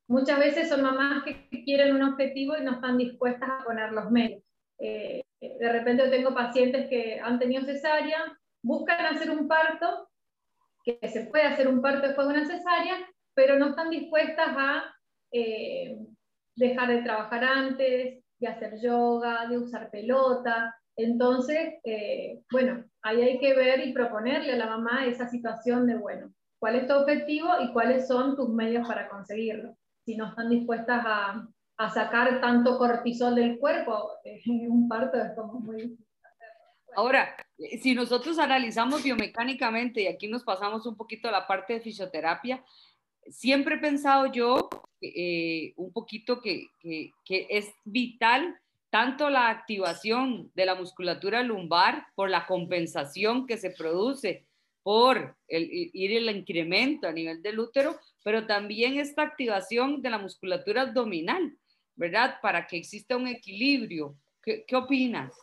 Muchas 0.08 0.38
veces 0.38 0.68
son 0.68 0.82
mamás 0.82 1.24
que 1.24 1.64
quieren 1.64 1.94
un 1.94 2.02
objetivo 2.02 2.56
y 2.56 2.62
no 2.62 2.72
están 2.72 2.98
dispuestas 2.98 3.48
a 3.48 3.64
poner 3.64 3.92
los 3.92 4.10
medios. 4.10 4.42
Eh, 4.78 5.22
de 5.40 5.72
repente 5.72 6.08
tengo 6.08 6.34
pacientes 6.34 6.88
que 6.88 7.18
han 7.20 7.38
tenido 7.38 7.64
cesárea, 7.64 8.38
buscan 8.62 9.06
hacer 9.06 9.30
un 9.30 9.48
parto, 9.48 10.08
que 10.84 10.98
se 11.08 11.26
puede 11.26 11.44
hacer 11.44 11.68
un 11.68 11.80
parto 11.80 12.06
después 12.06 12.28
de 12.28 12.34
una 12.34 12.46
cesárea, 12.46 12.96
pero 13.34 13.58
no 13.58 13.68
están 13.68 13.88
dispuestas 13.88 14.48
a 14.48 14.84
eh, 15.30 15.96
dejar 16.56 16.88
de 16.88 17.02
trabajar 17.02 17.44
antes, 17.44 18.22
de 18.38 18.46
hacer 18.48 18.80
yoga, 18.80 19.46
de 19.46 19.58
usar 19.58 19.90
pelota. 19.90 20.76
Entonces, 20.96 21.74
eh, 21.84 22.42
bueno, 22.50 22.84
ahí 23.02 23.22
hay 23.22 23.38
que 23.38 23.54
ver 23.54 23.86
y 23.86 23.92
proponerle 23.92 24.52
a 24.52 24.56
la 24.56 24.66
mamá 24.66 25.06
esa 25.06 25.28
situación 25.28 25.86
de, 25.86 25.96
bueno, 25.96 26.32
¿cuál 26.58 26.76
es 26.76 26.86
tu 26.86 26.94
objetivo 26.94 27.48
y 27.60 27.72
cuáles 27.72 28.06
son 28.06 28.36
tus 28.36 28.48
medios 28.48 28.86
para 28.86 29.08
conseguirlo? 29.08 29.76
Si 30.04 30.16
no 30.16 30.28
están 30.28 30.50
dispuestas 30.50 31.02
a, 31.06 31.48
sacar 31.92 32.40
tanto 32.40 32.78
cortisol 32.78 33.34
del 33.34 33.58
cuerpo, 33.58 34.12
un 34.46 34.88
parto 34.88 35.20
es 35.20 35.32
como 35.34 35.54
muy 35.54 35.98
Ahora, 36.94 37.34
si 37.80 37.94
nosotros 37.94 38.38
analizamos 38.38 39.02
biomecánicamente, 39.02 40.02
y 40.02 40.06
aquí 40.06 40.28
nos 40.28 40.44
pasamos 40.44 40.86
un 40.86 40.96
poquito 40.96 41.28
a 41.28 41.32
la 41.32 41.46
parte 41.46 41.74
de 41.74 41.80
fisioterapia, 41.80 42.62
siempre 43.28 43.76
he 43.76 43.78
pensado 43.78 44.26
yo 44.26 44.68
eh, 45.00 45.72
un 45.76 45.92
poquito 45.92 46.40
que, 46.40 46.68
es 47.28 47.72
vital 47.84 48.58
tanto 48.92 49.30
la 49.30 49.48
activación 49.48 50.50
de 50.54 50.66
la 50.66 50.74
musculatura 50.74 51.42
lumbar 51.42 52.08
por 52.14 52.28
la 52.28 52.44
compensación 52.46 53.46
que 53.46 53.56
se 53.56 53.70
produce 53.70 54.46
por 54.82 55.34
el, 55.48 55.66
ir 55.70 56.12
el 56.12 56.36
incremento 56.36 57.08
a 57.08 57.12
nivel 57.12 57.40
del 57.40 57.58
útero, 57.58 57.98
pero 58.22 58.46
también 58.46 58.98
esta 58.98 59.22
activación 59.22 60.02
de 60.02 60.10
la 60.10 60.18
musculatura 60.18 60.82
abdominal, 60.82 61.56
¿verdad? 61.96 62.34
Para 62.42 62.66
que 62.66 62.76
exista 62.76 63.16
un 63.16 63.28
equilibrio. 63.28 64.14
¿Qué, 64.42 64.66
qué 64.66 64.76
opinas? 64.76 65.34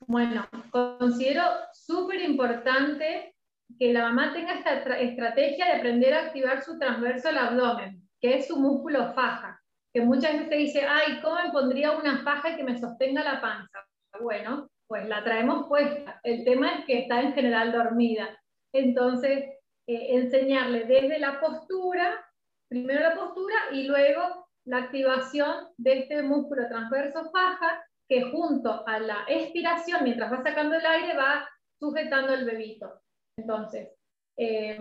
Bueno, 0.00 0.46
considero 0.70 1.42
súper 1.72 2.20
importante 2.20 3.34
que 3.78 3.94
la 3.94 4.02
mamá 4.02 4.34
tenga 4.34 4.58
esta 4.58 4.98
estrategia 4.98 5.64
de 5.64 5.72
aprender 5.78 6.12
a 6.12 6.26
activar 6.26 6.62
su 6.62 6.78
transverso 6.78 7.30
al 7.30 7.38
abdomen, 7.38 8.06
que 8.20 8.36
es 8.36 8.48
su 8.48 8.58
músculo 8.58 9.14
faja, 9.14 9.59
que 9.92 10.02
muchas 10.02 10.32
veces 10.32 10.48
se 10.48 10.56
dice, 10.56 10.86
ay, 10.86 11.20
¿cómo 11.20 11.36
me 11.36 11.50
pondría 11.50 11.92
una 11.92 12.22
faja 12.22 12.56
que 12.56 12.62
me 12.62 12.78
sostenga 12.78 13.24
la 13.24 13.40
panza? 13.40 13.86
Bueno, 14.20 14.68
pues 14.86 15.08
la 15.08 15.22
traemos 15.24 15.66
puesta. 15.68 16.20
El 16.22 16.44
tema 16.44 16.74
es 16.74 16.84
que 16.84 17.00
está 17.00 17.20
en 17.20 17.32
general 17.32 17.72
dormida. 17.72 18.28
Entonces, 18.72 19.44
eh, 19.86 20.16
enseñarle 20.16 20.84
desde 20.84 21.18
la 21.18 21.40
postura, 21.40 22.24
primero 22.68 23.00
la 23.00 23.14
postura 23.14 23.54
y 23.72 23.84
luego 23.84 24.48
la 24.64 24.78
activación 24.78 25.68
de 25.76 26.00
este 26.00 26.22
músculo 26.22 26.68
transverso 26.68 27.30
faja 27.30 27.84
que 28.08 28.30
junto 28.30 28.86
a 28.86 28.98
la 28.98 29.24
expiración, 29.28 30.04
mientras 30.04 30.32
va 30.32 30.42
sacando 30.42 30.76
el 30.76 30.84
aire, 30.84 31.16
va 31.16 31.48
sujetando 31.78 32.34
el 32.34 32.44
bebito. 32.44 33.00
Entonces, 33.36 33.90
eh, 34.36 34.78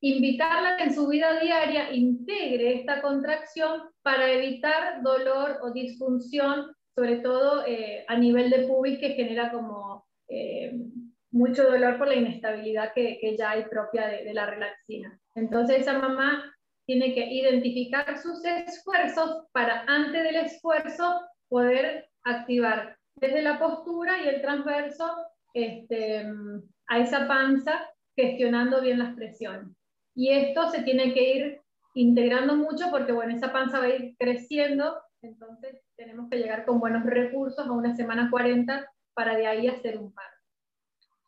invitarla 0.00 0.76
que 0.76 0.84
en 0.84 0.94
su 0.94 1.08
vida 1.08 1.40
diaria 1.40 1.92
integre 1.92 2.74
esta 2.74 3.02
contracción 3.02 3.82
para 4.02 4.30
evitar 4.30 5.02
dolor 5.02 5.58
o 5.62 5.72
disfunción, 5.72 6.72
sobre 6.94 7.16
todo 7.16 7.66
eh, 7.66 8.04
a 8.08 8.16
nivel 8.16 8.50
de 8.50 8.66
pubis 8.66 8.98
que 8.98 9.14
genera 9.14 9.50
como 9.50 10.06
eh, 10.28 10.72
mucho 11.30 11.64
dolor 11.64 11.98
por 11.98 12.08
la 12.08 12.14
inestabilidad 12.14 12.92
que, 12.94 13.36
ya 13.38 13.50
hay 13.50 13.64
propia 13.64 14.06
de, 14.06 14.24
de 14.24 14.34
la 14.34 14.46
relaxina. 14.46 15.18
Entonces 15.34 15.80
esa 15.80 15.98
mamá 15.98 16.54
tiene 16.86 17.14
que 17.14 17.26
identificar 17.26 18.18
sus 18.18 18.42
esfuerzos 18.44 19.46
para 19.52 19.84
antes 19.86 20.22
del 20.22 20.36
esfuerzo 20.36 21.20
poder 21.48 22.08
activar 22.24 22.96
desde 23.16 23.42
la 23.42 23.58
postura 23.58 24.22
y 24.22 24.28
el 24.28 24.40
transverso 24.40 25.04
este, 25.52 26.24
a 26.86 26.98
esa 26.98 27.26
panza 27.26 27.88
gestionando 28.16 28.80
bien 28.80 28.98
las 28.98 29.14
presiones. 29.14 29.77
Y 30.18 30.32
esto 30.32 30.68
se 30.72 30.82
tiene 30.82 31.14
que 31.14 31.32
ir 31.32 31.60
integrando 31.94 32.56
mucho 32.56 32.90
porque, 32.90 33.12
bueno, 33.12 33.36
esa 33.36 33.52
panza 33.52 33.78
va 33.78 33.84
a 33.84 33.94
ir 33.94 34.16
creciendo, 34.18 35.00
entonces 35.22 35.80
tenemos 35.94 36.28
que 36.28 36.38
llegar 36.38 36.66
con 36.66 36.80
buenos 36.80 37.04
recursos 37.04 37.64
a 37.64 37.70
una 37.70 37.94
semana 37.94 38.28
40 38.28 38.84
para 39.14 39.36
de 39.36 39.46
ahí 39.46 39.68
hacer 39.68 39.96
un 39.96 40.12
par. 40.12 40.26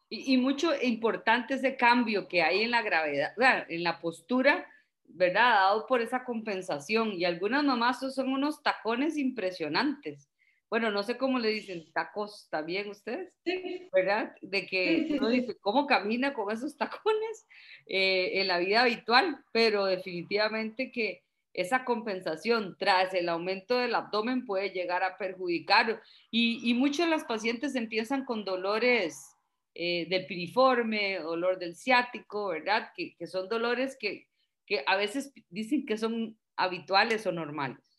Y, 0.09 0.35
y 0.35 0.39
mucho 0.39 0.73
importante 0.83 1.55
ese 1.55 1.77
cambio 1.77 2.27
que 2.27 2.43
hay 2.43 2.63
en 2.63 2.73
la 2.73 2.83
gravedad, 2.83 3.33
en 3.69 3.85
la 3.85 4.01
postura, 4.01 4.67
¿verdad? 5.05 5.55
Dado 5.55 5.87
por 5.87 6.01
esa 6.01 6.25
compensación. 6.25 7.13
Y 7.13 7.25
algunas 7.25 7.63
mamás 7.63 8.01
son 8.13 8.33
unos 8.33 8.61
tacones 8.61 9.17
impresionantes 9.17 10.30
bueno, 10.71 10.93
no 10.93 11.03
sé 11.03 11.19
cómo 11.19 11.41
le 11.41 11.49
dicen, 11.49 11.85
tacos, 11.93 12.49
también 12.49 12.89
ustedes? 12.89 13.35
Sí. 13.45 13.89
¿Verdad? 13.93 14.35
De 14.41 14.67
que 14.67 15.09
uno 15.11 15.29
dice, 15.29 15.57
¿cómo 15.61 15.87
camina 15.87 16.33
con 16.33 16.53
esos 16.53 16.77
tacones 16.77 17.47
eh, 17.87 18.41
en 18.41 18.47
la 18.47 18.59
vida 18.59 18.83
habitual? 18.83 19.45
Pero 19.53 19.85
definitivamente 19.85 20.93
que 20.93 21.25
esa 21.53 21.85
compensación 21.85 22.77
tras 22.79 23.13
el 23.15 23.29
aumento 23.29 23.79
del 23.79 23.97
abdomen 23.97 24.47
puede 24.47 24.71
llegar 24.71 25.03
a 25.03 25.19
perjudicar. 25.19 26.01
Y, 26.31 26.61
y 26.63 26.75
muchos 26.75 27.07
de 27.07 27.11
las 27.11 27.25
pacientes 27.25 27.75
empiezan 27.75 28.25
con 28.25 28.45
dolores 28.45 29.37
eh, 29.75 30.07
del 30.09 30.27
piriforme, 30.27 31.19
dolor 31.19 31.59
del 31.59 31.75
ciático, 31.75 32.49
¿verdad? 32.49 32.93
Que, 32.97 33.17
que 33.17 33.27
son 33.27 33.49
dolores 33.49 33.97
que, 33.99 34.29
que 34.67 34.85
a 34.87 34.97
veces 34.97 35.33
dicen 35.49 35.85
que 35.85 35.99
son 35.99 36.39
habituales 36.57 37.27
o 37.27 37.33
normales. 37.33 37.90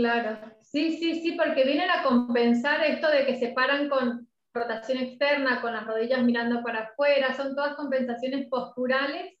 Claro, 0.00 0.38
sí, 0.62 0.96
sí, 0.96 1.20
sí, 1.20 1.32
porque 1.32 1.62
vienen 1.62 1.90
a 1.90 2.02
compensar 2.02 2.82
esto 2.82 3.10
de 3.10 3.26
que 3.26 3.36
se 3.38 3.48
paran 3.48 3.90
con 3.90 4.26
rotación 4.54 4.96
externa, 4.96 5.60
con 5.60 5.74
las 5.74 5.86
rodillas 5.86 6.22
mirando 6.22 6.62
para 6.62 6.84
afuera, 6.84 7.34
son 7.34 7.54
todas 7.54 7.74
compensaciones 7.74 8.48
posturales 8.48 9.34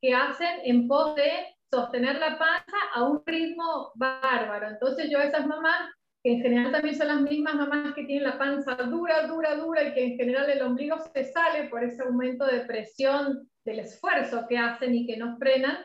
que 0.00 0.14
hacen 0.14 0.60
en 0.64 0.88
pos 0.88 1.14
de 1.16 1.54
sostener 1.70 2.18
la 2.18 2.38
panza 2.38 2.78
a 2.94 3.02
un 3.02 3.22
ritmo 3.26 3.92
bárbaro. 3.94 4.68
Entonces 4.68 5.10
yo 5.10 5.18
a 5.18 5.24
esas 5.24 5.46
mamás, 5.46 5.90
que 6.24 6.32
en 6.32 6.40
general 6.40 6.72
también 6.72 6.96
son 6.96 7.08
las 7.08 7.20
mismas 7.20 7.56
mamás 7.56 7.94
que 7.94 8.04
tienen 8.04 8.24
la 8.24 8.38
panza 8.38 8.76
dura, 8.76 9.26
dura, 9.26 9.56
dura 9.56 9.82
y 9.82 9.92
que 9.92 10.04
en 10.06 10.16
general 10.16 10.48
el 10.48 10.62
ombligo 10.62 10.96
se 11.14 11.24
sale 11.24 11.68
por 11.68 11.84
ese 11.84 12.02
aumento 12.02 12.46
de 12.46 12.60
presión 12.60 13.50
del 13.66 13.80
esfuerzo 13.80 14.46
que 14.48 14.56
hacen 14.56 14.94
y 14.94 15.06
que 15.06 15.18
no 15.18 15.36
frenan, 15.36 15.76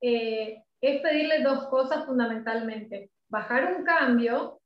eh, 0.00 0.62
es 0.80 1.02
pedirles 1.02 1.44
dos 1.44 1.68
cosas 1.68 2.06
fundamentalmente 2.06 3.10
bajar 3.28 3.74
un 3.76 3.84
cambio, 3.84 4.60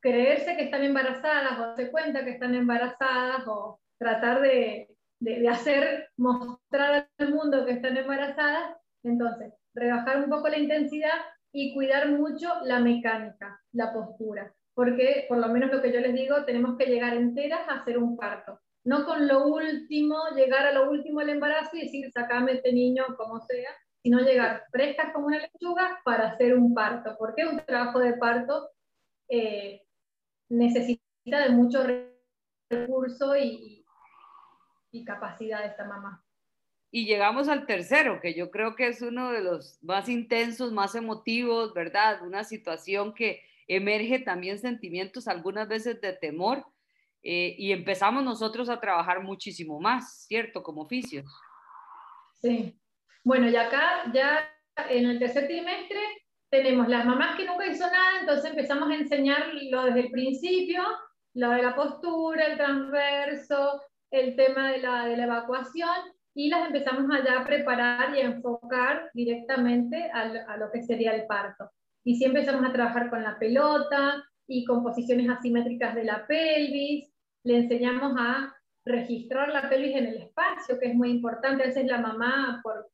creerse 0.00 0.56
que 0.56 0.64
están 0.64 0.82
embarazadas 0.82 1.58
o 1.58 1.62
darse 1.62 1.90
cuenta 1.90 2.24
que 2.24 2.32
están 2.32 2.54
embarazadas 2.54 3.46
o 3.46 3.80
tratar 3.98 4.40
de, 4.42 4.88
de, 5.20 5.48
hacer, 5.48 6.10
mostrar 6.16 7.08
al 7.18 7.32
mundo 7.32 7.64
que 7.64 7.72
están 7.72 7.96
embarazadas, 7.96 8.76
entonces 9.02 9.52
rebajar 9.74 10.18
un 10.22 10.30
poco 10.30 10.48
la 10.48 10.58
intensidad 10.58 11.18
y 11.52 11.74
cuidar 11.74 12.10
mucho 12.10 12.48
la 12.64 12.80
mecánica, 12.80 13.60
la 13.72 13.92
postura, 13.92 14.52
porque 14.74 15.26
por 15.28 15.38
lo 15.38 15.48
menos 15.48 15.72
lo 15.72 15.80
que 15.80 15.92
yo 15.92 16.00
les 16.00 16.14
digo, 16.14 16.44
tenemos 16.44 16.76
que 16.76 16.86
llegar 16.86 17.14
enteras 17.14 17.68
a 17.68 17.80
hacer 17.80 17.98
un 17.98 18.16
parto, 18.16 18.60
no 18.84 19.06
con 19.06 19.26
lo 19.26 19.46
último, 19.46 20.16
llegar 20.36 20.66
a 20.66 20.72
lo 20.72 20.90
último 20.90 21.20
del 21.20 21.30
embarazo 21.30 21.76
y 21.76 21.82
decir, 21.82 22.10
sacame 22.12 22.52
este 22.52 22.72
niño 22.72 23.04
como 23.16 23.40
sea, 23.40 23.70
sino 24.04 24.20
llegar 24.20 24.64
frescas 24.70 25.14
como 25.14 25.28
una 25.28 25.38
lechuga 25.38 25.98
para 26.04 26.28
hacer 26.28 26.54
un 26.54 26.74
parto, 26.74 27.16
porque 27.18 27.46
un 27.46 27.58
trabajo 27.64 27.98
de 28.00 28.12
parto 28.12 28.68
eh, 29.30 29.80
necesita 30.50 31.00
de 31.24 31.48
mucho 31.48 31.86
recurso 32.68 33.34
y, 33.34 33.82
y, 34.92 35.04
capacidad 35.06 35.60
de 35.60 35.68
esta 35.68 35.86
mamá. 35.86 36.22
y 36.90 37.06
llegamos 37.06 37.48
al 37.48 37.64
tercero, 37.64 38.20
que 38.20 38.34
yo 38.34 38.50
creo 38.50 38.76
que 38.76 38.88
es 38.88 39.00
uno 39.00 39.32
de 39.32 39.40
los 39.40 39.82
más 39.82 40.10
intensos, 40.10 40.70
más 40.70 40.94
emotivos, 40.94 41.72
¿verdad? 41.72 42.22
Una 42.26 42.44
situación 42.44 43.14
que 43.14 43.40
emerge 43.66 44.18
también 44.18 44.58
sentimientos 44.58 45.28
algunas 45.28 45.66
veces 45.66 45.98
de 46.02 46.12
temor 46.12 46.66
eh, 47.22 47.54
y 47.56 47.72
empezamos 47.72 48.22
nosotros 48.22 48.68
a 48.68 48.80
trabajar 48.80 49.22
muchísimo 49.22 49.80
más, 49.80 50.26
¿cierto? 50.26 50.62
Como 50.62 50.82
oficios. 50.82 51.24
Sí. 52.34 52.78
Bueno, 53.24 53.48
y 53.48 53.56
acá 53.56 54.10
ya 54.12 54.46
en 54.90 55.06
el 55.06 55.18
tercer 55.18 55.46
trimestre 55.46 55.98
tenemos 56.50 56.88
las 56.88 57.06
mamás 57.06 57.36
que 57.36 57.46
nunca 57.46 57.66
hizo 57.66 57.86
nada, 57.86 58.20
entonces 58.20 58.50
empezamos 58.50 58.90
a 58.90 58.96
enseñarlo 58.96 59.84
desde 59.84 60.00
el 60.00 60.10
principio, 60.10 60.82
lo 61.34 61.50
de 61.50 61.62
la 61.62 61.74
postura, 61.74 62.46
el 62.46 62.58
transverso, 62.58 63.80
el 64.10 64.36
tema 64.36 64.70
de 64.72 64.78
la, 64.78 65.06
de 65.06 65.16
la 65.16 65.24
evacuación, 65.24 65.96
y 66.34 66.50
las 66.50 66.66
empezamos 66.66 67.10
allá 67.10 67.40
a 67.40 67.44
preparar 67.44 68.14
y 68.14 68.20
a 68.20 68.26
enfocar 68.26 69.10
directamente 69.14 70.10
a, 70.12 70.22
a 70.52 70.56
lo 70.58 70.70
que 70.70 70.82
sería 70.82 71.14
el 71.14 71.26
parto. 71.26 71.70
Y 72.04 72.16
sí 72.16 72.24
empezamos 72.24 72.68
a 72.68 72.72
trabajar 72.72 73.08
con 73.08 73.22
la 73.22 73.38
pelota 73.38 74.22
y 74.46 74.64
con 74.64 74.82
posiciones 74.82 75.28
asimétricas 75.30 75.94
de 75.94 76.04
la 76.04 76.26
pelvis, 76.26 77.10
le 77.44 77.58
enseñamos 77.58 78.14
a 78.18 78.54
registrar 78.84 79.48
la 79.48 79.68
pelvis 79.68 79.96
en 79.96 80.06
el 80.06 80.16
espacio, 80.16 80.78
que 80.78 80.88
es 80.88 80.94
muy 80.94 81.10
importante. 81.10 81.62
A 81.62 81.66
veces 81.66 81.86
la 81.86 81.98
mamá, 81.98 82.60
por 82.62 82.90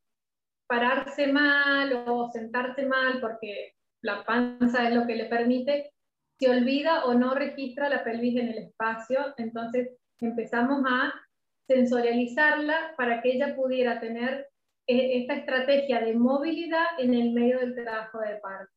pararse 0.70 1.26
mal 1.26 2.04
o 2.06 2.30
sentarse 2.30 2.86
mal, 2.86 3.20
porque 3.20 3.74
la 4.02 4.24
panza 4.24 4.88
es 4.88 4.94
lo 4.94 5.04
que 5.04 5.16
le 5.16 5.24
permite, 5.24 5.90
se 6.38 6.48
olvida 6.48 7.06
o 7.06 7.14
no 7.14 7.34
registra 7.34 7.88
la 7.88 8.04
pelvis 8.04 8.36
en 8.36 8.50
el 8.50 8.58
espacio. 8.58 9.34
Entonces 9.36 9.90
empezamos 10.20 10.84
a 10.88 11.12
sensorializarla 11.66 12.94
para 12.96 13.20
que 13.20 13.32
ella 13.32 13.56
pudiera 13.56 13.98
tener 13.98 14.48
eh, 14.86 15.20
esta 15.20 15.34
estrategia 15.34 16.00
de 16.00 16.14
movilidad 16.14 16.86
en 16.98 17.14
el 17.14 17.32
medio 17.32 17.58
del 17.58 17.74
trabajo 17.74 18.20
de 18.20 18.36
parto. 18.36 18.72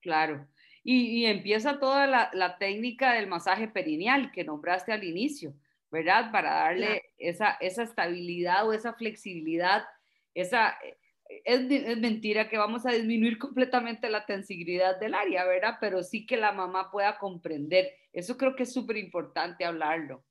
Claro. 0.00 0.46
Y, 0.88 1.26
empieza 1.26 1.80
toda 1.80 2.06
la, 2.06 2.58
técnica 2.60 3.14
del 3.14 3.26
masaje 3.26 3.66
perineal 3.66 4.30
que 4.30 4.44
nombraste 4.44 4.92
al 4.92 5.02
inicio, 5.02 5.52
¿verdad? 5.90 6.30
Para 6.30 6.54
darle 6.54 7.02
esa, 7.18 7.56
esa 7.60 7.82
estabilidad 7.82 8.68
o 8.68 8.72
esa 8.72 8.94
flexibilidad, 8.94 9.82
esa... 10.40 10.78
Es, 11.44 11.60
mentira 11.98 12.48
que 12.48 12.56
vamos 12.56 12.86
a 12.86 12.92
disminuir 12.92 13.38
completamente 13.38 14.08
la 14.08 14.24
tensibilidad 14.26 14.98
del 15.00 15.14
área, 15.14 15.44
¿verdad? 15.44 15.78
Pero 15.80 16.02
sí 16.02 16.24
que 16.24 16.36
la 16.36 16.52
mamá 16.52 16.90
pueda 16.92 17.18
comprender. 17.18 17.90
Eso 18.12 18.36
creo 18.36 18.54
que 18.54 18.62
es 18.62 18.72
súper 18.72 18.96
importante 18.96 19.64
hablarlo. 19.64 20.24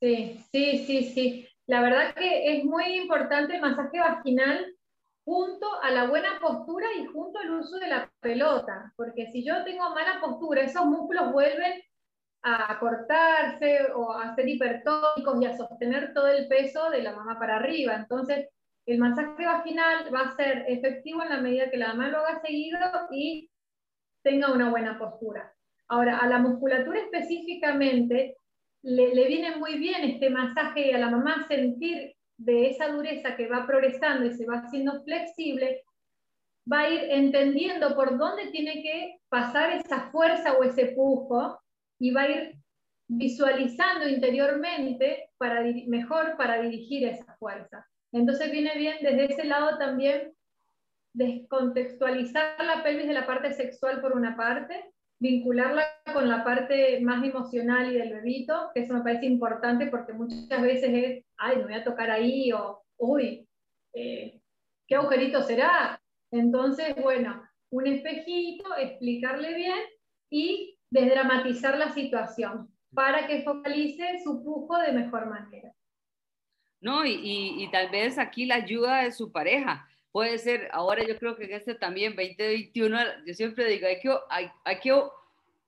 Sí, 0.00 0.38
sí, 0.52 0.84
sí, 0.86 1.02
sí. 1.12 1.48
La 1.66 1.82
verdad 1.82 2.14
que 2.14 2.56
es 2.56 2.64
muy 2.64 2.84
importante 2.94 3.56
el 3.56 3.60
masaje 3.60 3.98
vaginal 3.98 4.74
junto 5.24 5.66
a 5.82 5.90
la 5.90 6.06
buena 6.06 6.38
postura 6.40 6.86
y 6.98 7.04
junto 7.04 7.38
al 7.38 7.50
uso 7.50 7.76
de 7.78 7.88
la 7.88 8.10
pelota, 8.20 8.94
porque 8.96 9.30
si 9.30 9.44
yo 9.44 9.62
tengo 9.64 9.90
mala 9.90 10.20
postura, 10.22 10.62
esos 10.62 10.86
músculos 10.86 11.32
vuelven 11.32 11.82
a 12.42 12.78
cortarse 12.78 13.92
o 13.94 14.12
a 14.12 14.34
ser 14.34 14.48
hipertónicos 14.48 15.42
y 15.42 15.44
a 15.44 15.56
sostener 15.56 16.14
todo 16.14 16.28
el 16.28 16.48
peso 16.48 16.88
de 16.88 17.02
la 17.02 17.14
mamá 17.14 17.38
para 17.38 17.56
arriba. 17.56 17.94
Entonces, 17.94 18.48
el 18.88 18.98
masaje 18.98 19.44
vaginal 19.44 20.12
va 20.14 20.20
a 20.20 20.36
ser 20.36 20.64
efectivo 20.66 21.22
en 21.22 21.28
la 21.28 21.42
medida 21.42 21.70
que 21.70 21.76
la 21.76 21.88
mamá 21.88 22.08
lo 22.08 22.18
haga 22.20 22.40
seguido 22.40 22.78
y 23.10 23.50
tenga 24.22 24.50
una 24.50 24.70
buena 24.70 24.98
postura. 24.98 25.52
Ahora, 25.88 26.18
a 26.18 26.26
la 26.26 26.38
musculatura 26.38 26.98
específicamente 26.98 28.36
le, 28.82 29.26
viene 29.26 29.56
muy 29.56 29.78
bien 29.78 30.04
este 30.04 30.30
masaje 30.30 30.88
y 30.88 30.92
a 30.92 30.98
la 30.98 31.10
mamá 31.10 31.46
sentir 31.48 32.14
de 32.38 32.70
esa 32.70 32.88
dureza 32.88 33.36
que 33.36 33.46
va 33.46 33.66
progresando 33.66 34.24
y 34.24 34.32
se 34.32 34.46
va 34.46 34.60
haciendo 34.60 35.02
flexible, 35.04 35.82
va 36.70 36.80
a 36.80 36.88
ir 36.88 37.00
entendiendo 37.10 37.94
por 37.94 38.16
dónde 38.16 38.50
tiene 38.52 38.82
que 38.82 39.18
pasar 39.28 39.70
esa 39.72 40.10
fuerza 40.10 40.54
o 40.54 40.64
ese 40.64 40.94
pujo 40.96 41.60
y 41.98 42.10
va 42.10 42.22
a 42.22 42.28
ir 42.30 42.54
visualizando 43.06 44.08
interiormente 44.08 45.28
para 45.36 45.62
mejor 45.88 46.38
para 46.38 46.62
dirigir 46.62 47.06
esa 47.06 47.36
fuerza. 47.38 47.86
Entonces 48.12 48.50
viene 48.50 48.76
bien 48.76 48.96
desde 49.02 49.32
ese 49.32 49.44
lado 49.44 49.78
también 49.78 50.32
descontextualizar 51.12 52.64
la 52.64 52.82
pelvis 52.82 53.08
de 53.08 53.14
la 53.14 53.26
parte 53.26 53.52
sexual 53.52 54.00
por 54.00 54.16
una 54.16 54.36
parte 54.36 54.92
vincularla 55.18 55.84
con 56.12 56.28
la 56.28 56.44
parte 56.44 57.00
más 57.00 57.24
emocional 57.24 57.92
y 57.92 57.98
del 57.98 58.12
bebito, 58.14 58.70
que 58.72 58.80
eso 58.80 58.94
me 58.94 59.02
parece 59.02 59.26
importante 59.26 59.86
porque 59.86 60.12
muchas 60.12 60.62
veces 60.62 60.90
es, 60.92 61.24
ay, 61.36 61.56
me 61.56 61.64
voy 61.64 61.74
a 61.74 61.84
tocar 61.84 62.10
ahí, 62.10 62.52
o, 62.52 62.82
uy, 62.98 63.46
eh, 63.94 64.40
¿qué 64.86 64.94
agujerito 64.94 65.42
será? 65.42 66.00
Entonces, 66.30 66.94
bueno, 67.02 67.42
un 67.70 67.86
espejito, 67.86 68.76
explicarle 68.76 69.54
bien 69.54 69.78
y 70.30 70.78
desdramatizar 70.90 71.76
la 71.76 71.90
situación 71.90 72.72
para 72.94 73.26
que 73.26 73.42
focalice 73.42 74.20
su 74.22 74.42
pujo 74.42 74.78
de 74.78 74.92
mejor 74.92 75.26
manera. 75.26 75.72
No, 76.80 77.04
y, 77.04 77.12
y, 77.22 77.70
tal 77.72 77.90
vez 77.90 78.18
aquí 78.18 78.46
la 78.46 78.54
ayuda 78.56 79.02
de 79.02 79.12
su 79.12 79.32
pareja 79.32 79.88
puede 80.12 80.38
ser, 80.38 80.68
ahora 80.72 81.04
yo 81.04 81.18
creo 81.18 81.36
que 81.36 81.44
en 81.44 81.54
este 81.54 81.74
también, 81.74 82.14
2021, 82.14 82.98
yo 83.26 83.34
siempre 83.34 83.66
digo, 83.66 83.86
hay 83.86 84.00
que, 84.00 84.10
hay, 84.30 84.50
hay 84.64 84.78
que 84.80 84.92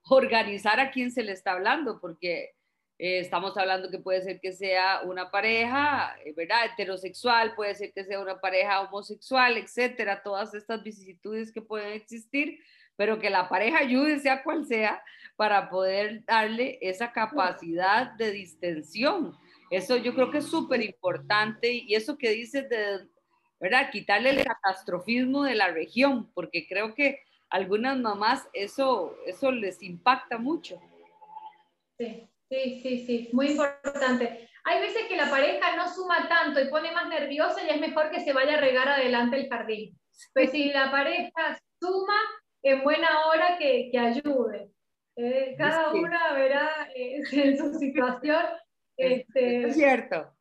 organizar 0.08 0.80
a 0.80 0.90
quién 0.90 1.10
se 1.10 1.22
le 1.22 1.32
está 1.32 1.52
hablando, 1.52 2.00
porque 2.00 2.54
eh, 2.98 3.20
estamos 3.20 3.56
hablando 3.56 3.90
que 3.90 3.98
puede 3.98 4.22
ser 4.22 4.40
que 4.40 4.52
sea 4.52 5.02
una 5.04 5.30
pareja, 5.30 6.16
eh, 6.24 6.32
¿verdad? 6.36 6.66
Heterosexual, 6.66 7.54
puede 7.54 7.74
ser 7.74 7.92
que 7.92 8.04
sea 8.04 8.20
una 8.20 8.40
pareja 8.40 8.80
homosexual, 8.82 9.56
etcétera, 9.56 10.22
todas 10.22 10.54
estas 10.54 10.82
vicisitudes 10.82 11.52
que 11.52 11.62
pueden 11.62 11.92
existir, 11.92 12.58
pero 12.96 13.18
que 13.18 13.30
la 13.30 13.48
pareja 13.48 13.78
ayude, 13.78 14.18
sea 14.18 14.42
cual 14.42 14.66
sea, 14.66 15.02
para 15.36 15.70
poder 15.70 16.24
darle 16.26 16.78
esa 16.82 17.12
capacidad 17.12 18.12
de 18.12 18.32
distensión. 18.32 19.34
Eso 19.70 19.96
yo 19.96 20.14
creo 20.14 20.30
que 20.30 20.38
es 20.38 20.46
súper 20.46 20.82
importante 20.82 21.72
y 21.72 21.94
eso 21.94 22.18
que 22.18 22.30
dices 22.30 22.68
de 22.68 23.08
¿verdad? 23.60 23.90
Quitarle 23.90 24.30
el 24.30 24.42
catastrofismo 24.42 25.44
de 25.44 25.54
la 25.54 25.68
región, 25.68 26.32
porque 26.32 26.66
creo 26.66 26.94
que 26.94 27.20
algunas 27.50 27.98
mamás 27.98 28.48
eso, 28.54 29.16
eso 29.26 29.52
les 29.52 29.82
impacta 29.82 30.38
mucho. 30.38 30.80
Sí, 31.98 32.26
sí, 32.48 32.80
sí, 32.82 33.06
sí, 33.06 33.28
muy 33.32 33.48
importante. 33.48 34.48
Hay 34.64 34.80
veces 34.80 35.02
que 35.08 35.16
la 35.16 35.28
pareja 35.28 35.76
no 35.76 35.92
suma 35.92 36.28
tanto 36.28 36.60
y 36.60 36.68
pone 36.68 36.90
más 36.92 37.08
nerviosa 37.08 37.62
y 37.62 37.68
es 37.68 37.80
mejor 37.80 38.10
que 38.10 38.20
se 38.20 38.32
vaya 38.32 38.54
a 38.54 38.60
regar 38.60 38.88
adelante 38.88 39.36
el 39.36 39.48
jardín. 39.48 39.98
Pues 40.32 40.50
si 40.50 40.72
la 40.72 40.90
pareja 40.90 41.60
suma, 41.80 42.16
en 42.62 42.82
buena 42.82 43.26
hora 43.26 43.58
que, 43.58 43.90
que 43.90 43.98
ayude. 43.98 44.70
Eh, 45.16 45.54
cada 45.58 45.92
una 45.92 46.32
verá 46.32 46.88
eh, 46.94 47.22
en 47.32 47.58
su 47.58 47.74
situación. 47.74 48.42
Este, 49.00 49.68
es 49.68 49.74
cierto 49.74 50.32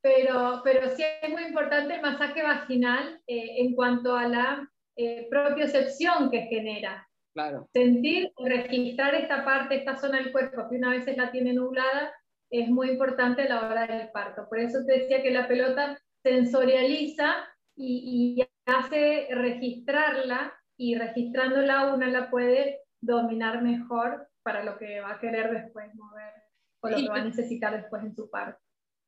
pero, 0.00 0.60
pero 0.64 0.88
sí 0.96 1.04
es 1.22 1.30
muy 1.30 1.42
importante 1.44 1.94
el 1.94 2.02
masaje 2.02 2.42
vaginal 2.42 3.20
eh, 3.26 3.56
en 3.58 3.74
cuanto 3.74 4.16
a 4.16 4.28
la 4.28 4.70
eh, 4.96 5.26
propiocepción 5.30 6.30
que 6.30 6.42
genera. 6.42 7.06
Claro. 7.34 7.68
Sentir, 7.72 8.32
registrar 8.38 9.14
esta 9.14 9.44
parte, 9.44 9.76
esta 9.76 9.96
zona 9.96 10.18
del 10.18 10.32
cuerpo 10.32 10.68
que 10.68 10.76
una 10.76 10.90
vez 10.90 11.16
la 11.16 11.30
tiene 11.30 11.52
nublada, 11.52 12.12
es 12.50 12.68
muy 12.68 12.90
importante 12.90 13.42
a 13.42 13.48
la 13.48 13.68
hora 13.68 13.86
del 13.86 14.10
parto. 14.10 14.48
Por 14.48 14.58
eso 14.58 14.78
te 14.86 15.00
decía 15.00 15.22
que 15.22 15.30
la 15.30 15.46
pelota 15.46 16.00
sensorializa 16.22 17.34
y, 17.76 18.38
y 18.40 18.48
hace 18.66 19.28
registrarla 19.30 20.52
y 20.76 20.96
registrándola 20.96 21.92
una 21.94 22.08
la 22.08 22.30
puede 22.30 22.80
dominar 23.00 23.62
mejor 23.62 24.28
para 24.42 24.64
lo 24.64 24.78
que 24.78 25.00
va 25.00 25.12
a 25.12 25.20
querer 25.20 25.52
después 25.52 25.94
mover 25.94 26.47
o 26.80 26.88
lo 26.88 26.96
que 26.96 27.08
va 27.08 27.16
a 27.16 27.24
necesitar 27.24 27.76
después 27.76 28.02
en 28.02 28.14
su 28.14 28.28
parto. 28.30 28.60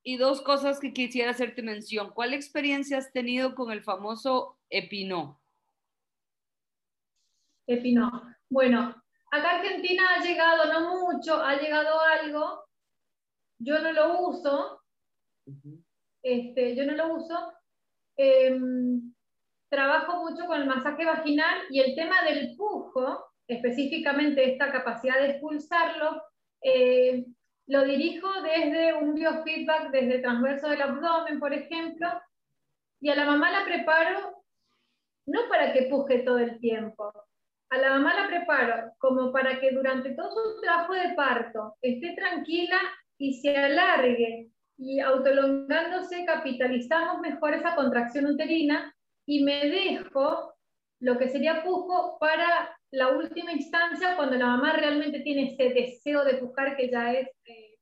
Y 0.02 0.16
dos 0.16 0.40
cosas 0.42 0.80
que 0.80 0.92
quisiera 0.92 1.30
hacerte 1.30 1.62
mención. 1.62 2.10
¿Cuál 2.14 2.32
experiencia 2.32 2.98
has 2.98 3.12
tenido 3.12 3.54
con 3.54 3.70
el 3.70 3.82
famoso 3.82 4.58
Epinó? 4.70 5.40
Epinó. 7.66 8.10
Bueno, 8.48 8.94
acá 9.30 9.58
Argentina 9.58 10.02
ha 10.14 10.24
llegado, 10.24 10.72
no 10.72 11.00
mucho, 11.00 11.42
ha 11.42 11.56
llegado 11.56 12.00
algo. 12.00 12.64
Yo 13.58 13.78
no 13.80 13.92
lo 13.92 14.28
uso. 14.28 14.82
este, 16.22 16.74
yo 16.74 16.86
no 16.86 16.92
lo 16.92 17.14
uso. 17.14 17.52
Em, 18.16 19.14
trabajo 19.68 20.22
mucho 20.22 20.46
con 20.46 20.60
el 20.60 20.66
masaje 20.66 21.04
vaginal 21.04 21.62
y 21.70 21.80
el 21.80 21.94
tema 21.94 22.22
del 22.24 22.56
pujo, 22.56 23.32
específicamente 23.46 24.52
esta 24.52 24.72
capacidad 24.72 25.18
de 25.20 25.30
expulsarlo, 25.30 26.22
eh, 26.62 27.24
lo 27.70 27.84
dirijo 27.84 28.28
desde 28.42 28.94
un 28.94 29.14
biofeedback, 29.14 29.90
desde 29.92 30.18
transverso 30.18 30.68
del 30.68 30.82
abdomen, 30.82 31.38
por 31.38 31.54
ejemplo, 31.54 32.08
y 33.00 33.10
a 33.10 33.14
la 33.14 33.24
mamá 33.24 33.52
la 33.52 33.64
preparo 33.64 34.42
no 35.26 35.48
para 35.48 35.72
que 35.72 35.82
puje 35.82 36.18
todo 36.18 36.38
el 36.38 36.58
tiempo, 36.58 37.12
a 37.70 37.78
la 37.78 37.90
mamá 37.90 38.12
la 38.14 38.26
preparo 38.26 38.92
como 38.98 39.30
para 39.30 39.60
que 39.60 39.70
durante 39.70 40.16
todo 40.16 40.54
su 40.56 40.60
trabajo 40.60 40.94
de 40.94 41.14
parto 41.14 41.76
esté 41.80 42.16
tranquila 42.16 42.80
y 43.16 43.34
se 43.34 43.56
alargue 43.56 44.50
y 44.76 44.98
autolongándose 44.98 46.24
capitalizamos 46.24 47.20
mejor 47.20 47.54
esa 47.54 47.76
contracción 47.76 48.26
uterina 48.26 48.92
y 49.26 49.44
me 49.44 49.66
dejo 49.66 50.54
lo 50.98 51.18
que 51.18 51.28
sería 51.28 51.62
pujo 51.62 52.18
para 52.18 52.76
la 52.92 53.08
última 53.10 53.52
instancia 53.52 54.16
cuando 54.16 54.36
la 54.36 54.46
mamá 54.46 54.72
realmente 54.72 55.20
tiene 55.20 55.52
ese 55.52 55.72
deseo 55.72 56.24
de 56.24 56.34
pujar 56.34 56.76
que 56.76 56.90
ya 56.90 57.12
es 57.12 57.28
eh, 57.44 57.76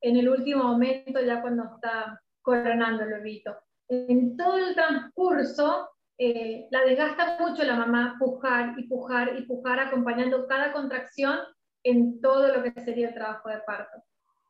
en 0.00 0.16
el 0.16 0.28
último 0.28 0.64
momento, 0.64 1.20
ya 1.20 1.40
cuando 1.40 1.64
está 1.74 2.20
coronando 2.42 3.04
el 3.04 3.10
bebito. 3.10 3.56
En 3.88 4.36
todo 4.36 4.56
el 4.58 4.74
transcurso 4.74 5.90
eh, 6.18 6.68
la 6.70 6.82
desgasta 6.84 7.38
mucho 7.40 7.64
la 7.64 7.76
mamá 7.76 8.16
pujar 8.18 8.74
y 8.78 8.86
pujar 8.86 9.36
y 9.38 9.42
pujar 9.42 9.80
acompañando 9.80 10.46
cada 10.46 10.72
contracción 10.72 11.38
en 11.82 12.20
todo 12.20 12.54
lo 12.54 12.62
que 12.62 12.80
sería 12.80 13.08
el 13.08 13.14
trabajo 13.14 13.48
de 13.48 13.58
parto. 13.66 14.02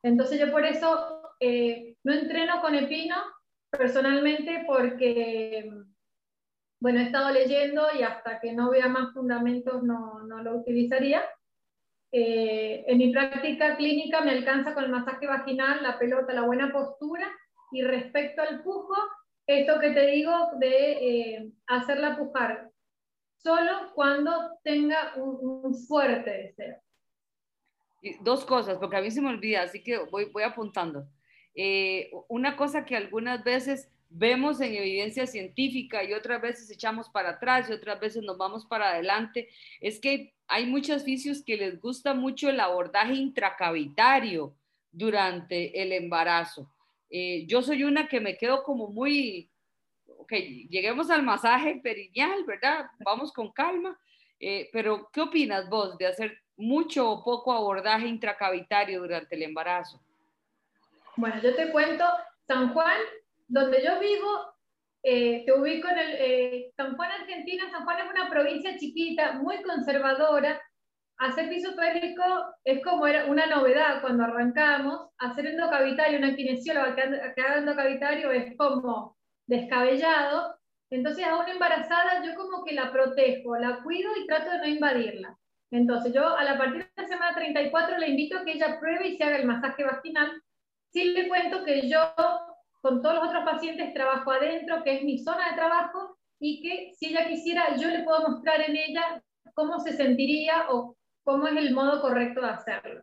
Entonces 0.03 0.39
yo 0.39 0.51
por 0.51 0.65
eso 0.65 1.21
eh, 1.39 1.95
no 2.03 2.13
entreno 2.13 2.61
con 2.61 2.75
Epino 2.75 3.15
personalmente 3.71 4.63
porque, 4.67 5.67
bueno, 6.83 6.99
he 6.99 7.03
estado 7.03 7.31
leyendo 7.31 7.87
y 7.97 8.03
hasta 8.03 8.41
que 8.41 8.51
no 8.51 8.69
vea 8.69 8.89
más 8.89 9.13
fundamentos 9.13 9.83
no, 9.83 10.19
no 10.23 10.43
lo 10.43 10.57
utilizaría. 10.57 11.23
Eh, 12.11 12.83
en 12.85 12.97
mi 12.97 13.13
práctica 13.13 13.77
clínica 13.77 14.19
me 14.19 14.31
alcanza 14.31 14.73
con 14.73 14.83
el 14.83 14.91
masaje 14.91 15.25
vaginal, 15.25 15.81
la 15.81 15.97
pelota, 15.97 16.33
la 16.33 16.41
buena 16.41 16.73
postura 16.73 17.25
y 17.71 17.83
respecto 17.83 18.41
al 18.41 18.63
pujo, 18.63 18.95
esto 19.47 19.79
que 19.79 19.91
te 19.91 20.07
digo 20.07 20.33
de 20.59 20.91
eh, 20.91 21.51
hacerla 21.67 22.17
pujar 22.17 22.69
solo 23.37 23.93
cuando 23.95 24.59
tenga 24.61 25.13
un 25.15 25.73
fuerte 25.87 26.29
deseo 26.29 26.83
dos 28.19 28.43
cosas, 28.43 28.77
porque 28.77 28.97
a 28.97 29.01
mí 29.01 29.09
se 29.09 29.21
me 29.21 29.29
olvida, 29.29 29.61
así 29.61 29.81
que 29.81 29.99
voy, 30.11 30.25
voy 30.25 30.43
apuntando. 30.43 31.07
Eh, 31.55 32.11
una 32.27 32.57
cosa 32.57 32.83
que 32.83 32.97
algunas 32.97 33.45
veces 33.45 33.89
vemos 34.15 34.61
en 34.61 34.75
evidencia 34.75 35.25
científica 35.25 36.03
y 36.03 36.13
otras 36.13 36.41
veces 36.41 36.69
echamos 36.69 37.09
para 37.09 37.31
atrás 37.31 37.69
y 37.69 37.73
otras 37.73 37.99
veces 37.99 38.23
nos 38.23 38.37
vamos 38.37 38.65
para 38.65 38.89
adelante, 38.89 39.49
es 39.81 39.99
que 39.99 40.33
hay 40.47 40.67
muchos 40.67 41.03
fisios 41.03 41.43
que 41.43 41.57
les 41.57 41.81
gusta 41.81 42.13
mucho 42.13 42.49
el 42.49 42.59
abordaje 42.59 43.15
intracavitario 43.15 44.55
durante 44.91 45.81
el 45.81 45.91
embarazo. 45.93 46.71
Eh, 47.09 47.45
yo 47.47 47.61
soy 47.61 47.83
una 47.83 48.07
que 48.07 48.19
me 48.19 48.37
quedo 48.37 48.63
como 48.63 48.87
muy, 48.87 49.49
ok, 50.17 50.31
lleguemos 50.69 51.09
al 51.09 51.23
masaje 51.23 51.79
perineal, 51.83 52.43
¿verdad? 52.45 52.85
Vamos 53.03 53.31
con 53.33 53.51
calma, 53.51 53.99
eh, 54.39 54.69
pero 54.71 55.09
¿qué 55.11 55.21
opinas 55.21 55.67
vos 55.69 55.97
de 55.97 56.07
hacer 56.07 56.37
mucho 56.55 57.09
o 57.09 57.23
poco 57.23 57.51
abordaje 57.51 58.07
intracavitario 58.07 59.01
durante 59.01 59.35
el 59.35 59.43
embarazo? 59.43 59.99
Bueno, 61.15 61.41
yo 61.41 61.55
te 61.55 61.71
cuento, 61.71 62.05
San 62.47 62.73
Juan, 62.73 62.99
donde 63.53 63.83
yo 63.83 63.99
vivo, 63.99 64.55
eh, 65.03 65.43
te 65.45 65.53
ubico 65.53 65.87
en 65.87 65.97
el 65.99 66.11
eh, 66.17 66.71
San 66.75 66.95
Juan, 66.95 67.11
Argentina. 67.11 67.69
San 67.69 67.83
Juan 67.83 67.99
es 67.99 68.09
una 68.09 68.29
provincia 68.29 68.75
chiquita, 68.77 69.33
muy 69.33 69.61
conservadora. 69.61 70.59
Hacer 71.19 71.49
piso 71.49 71.75
pélvico 71.75 72.23
es 72.63 72.83
como 72.83 73.05
era 73.05 73.25
una 73.25 73.45
novedad 73.45 74.01
cuando 74.01 74.23
arrancamos. 74.23 75.11
Hacer 75.19 75.45
endocavitario, 75.45 76.17
una 76.17 76.35
kinesióloga 76.35 76.95
que 76.95 77.41
haga 77.41 77.59
endocavitario 77.59 78.31
es 78.31 78.57
como 78.57 79.15
descabellado. 79.45 80.57
Entonces 80.89 81.23
a 81.23 81.37
una 81.37 81.51
embarazada 81.51 82.23
yo 82.25 82.33
como 82.35 82.63
que 82.65 82.73
la 82.73 82.91
protejo, 82.91 83.55
la 83.57 83.83
cuido 83.83 84.09
y 84.17 84.25
trato 84.25 84.49
de 84.49 84.57
no 84.57 84.67
invadirla. 84.67 85.37
Entonces, 85.69 86.13
yo 86.13 86.27
a 86.37 86.43
la 86.43 86.55
partir 86.55 86.83
de 86.83 87.01
la 87.01 87.07
semana 87.07 87.35
34 87.35 87.97
le 87.97 88.09
invito 88.09 88.37
a 88.37 88.45
que 88.45 88.51
ella 88.51 88.79
pruebe 88.79 89.07
y 89.07 89.17
se 89.17 89.23
haga 89.23 89.37
el 89.37 89.47
masaje 89.47 89.83
vaginal. 89.83 90.41
Sí 90.91 91.05
le 91.05 91.27
cuento 91.27 91.63
que 91.63 91.89
yo 91.89 91.99
con 92.83 93.01
todos 93.01 93.15
los 93.15 93.27
otros 93.29 93.45
pacientes 93.45 93.93
trabajo 93.93 94.29
adentro, 94.29 94.83
que 94.83 94.97
es 94.97 95.03
mi 95.03 95.17
zona 95.17 95.49
de 95.49 95.55
trabajo, 95.55 96.17
y 96.37 96.61
que 96.61 96.93
si 96.93 97.07
ella 97.07 97.29
quisiera, 97.29 97.77
yo 97.77 97.87
le 97.87 98.03
puedo 98.03 98.27
mostrar 98.27 98.59
en 98.59 98.75
ella 98.75 99.23
cómo 99.53 99.79
se 99.79 99.93
sentiría 99.93 100.65
o 100.69 100.97
cómo 101.23 101.47
es 101.47 101.55
el 101.55 101.73
modo 101.73 102.01
correcto 102.01 102.41
de 102.41 102.49
hacerlo. 102.49 103.01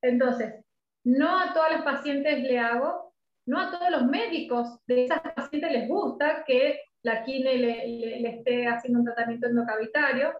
Entonces, 0.00 0.64
no 1.04 1.38
a 1.38 1.52
todas 1.52 1.70
las 1.70 1.82
pacientes 1.82 2.42
le 2.42 2.58
hago, 2.58 3.12
no 3.44 3.60
a 3.60 3.70
todos 3.70 3.90
los 3.90 4.06
médicos 4.06 4.78
de 4.86 5.04
esas 5.04 5.20
pacientes 5.20 5.70
les 5.70 5.86
gusta 5.86 6.42
que 6.46 6.80
la 7.02 7.22
quine 7.22 7.58
le, 7.58 8.26
esté 8.26 8.66
haciendo 8.68 9.00
un 9.00 9.04
tratamiento 9.04 9.48
endocavitario. 9.48 10.32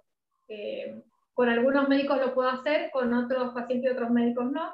Eh, 0.49 1.03
con 1.35 1.51
algunos 1.51 1.87
médicos 1.87 2.19
lo 2.19 2.33
puedo 2.33 2.49
hacer, 2.49 2.91
con 2.93 3.13
otros 3.13 3.53
pacientes 3.53 3.91
y 3.91 3.95
otros 3.95 4.11
médicos 4.11 4.51
no. 4.51 4.73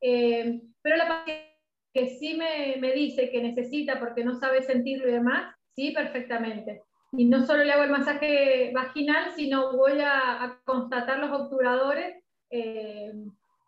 Eh, 0.00 0.62
pero 0.80 0.96
la 0.96 1.08
paciente 1.08 1.55
que 1.96 2.18
sí 2.18 2.34
me, 2.34 2.76
me, 2.78 2.92
dice 2.92 3.30
que 3.30 3.40
necesita 3.40 3.98
porque 3.98 4.22
no 4.22 4.38
sabe 4.38 4.62
sentirlo 4.62 5.08
y 5.08 5.12
demás, 5.12 5.56
sí, 5.74 5.92
perfectamente. 5.92 6.82
Y 7.12 7.24
no 7.24 7.46
solo 7.46 7.64
le 7.64 7.72
hago 7.72 7.84
el 7.84 7.90
masaje 7.90 8.70
vaginal, 8.74 9.32
sino 9.34 9.74
voy 9.74 10.00
a, 10.00 10.44
a 10.44 10.60
constatar 10.64 11.18
los 11.20 11.32
obturadores 11.32 12.22
eh, 12.50 13.12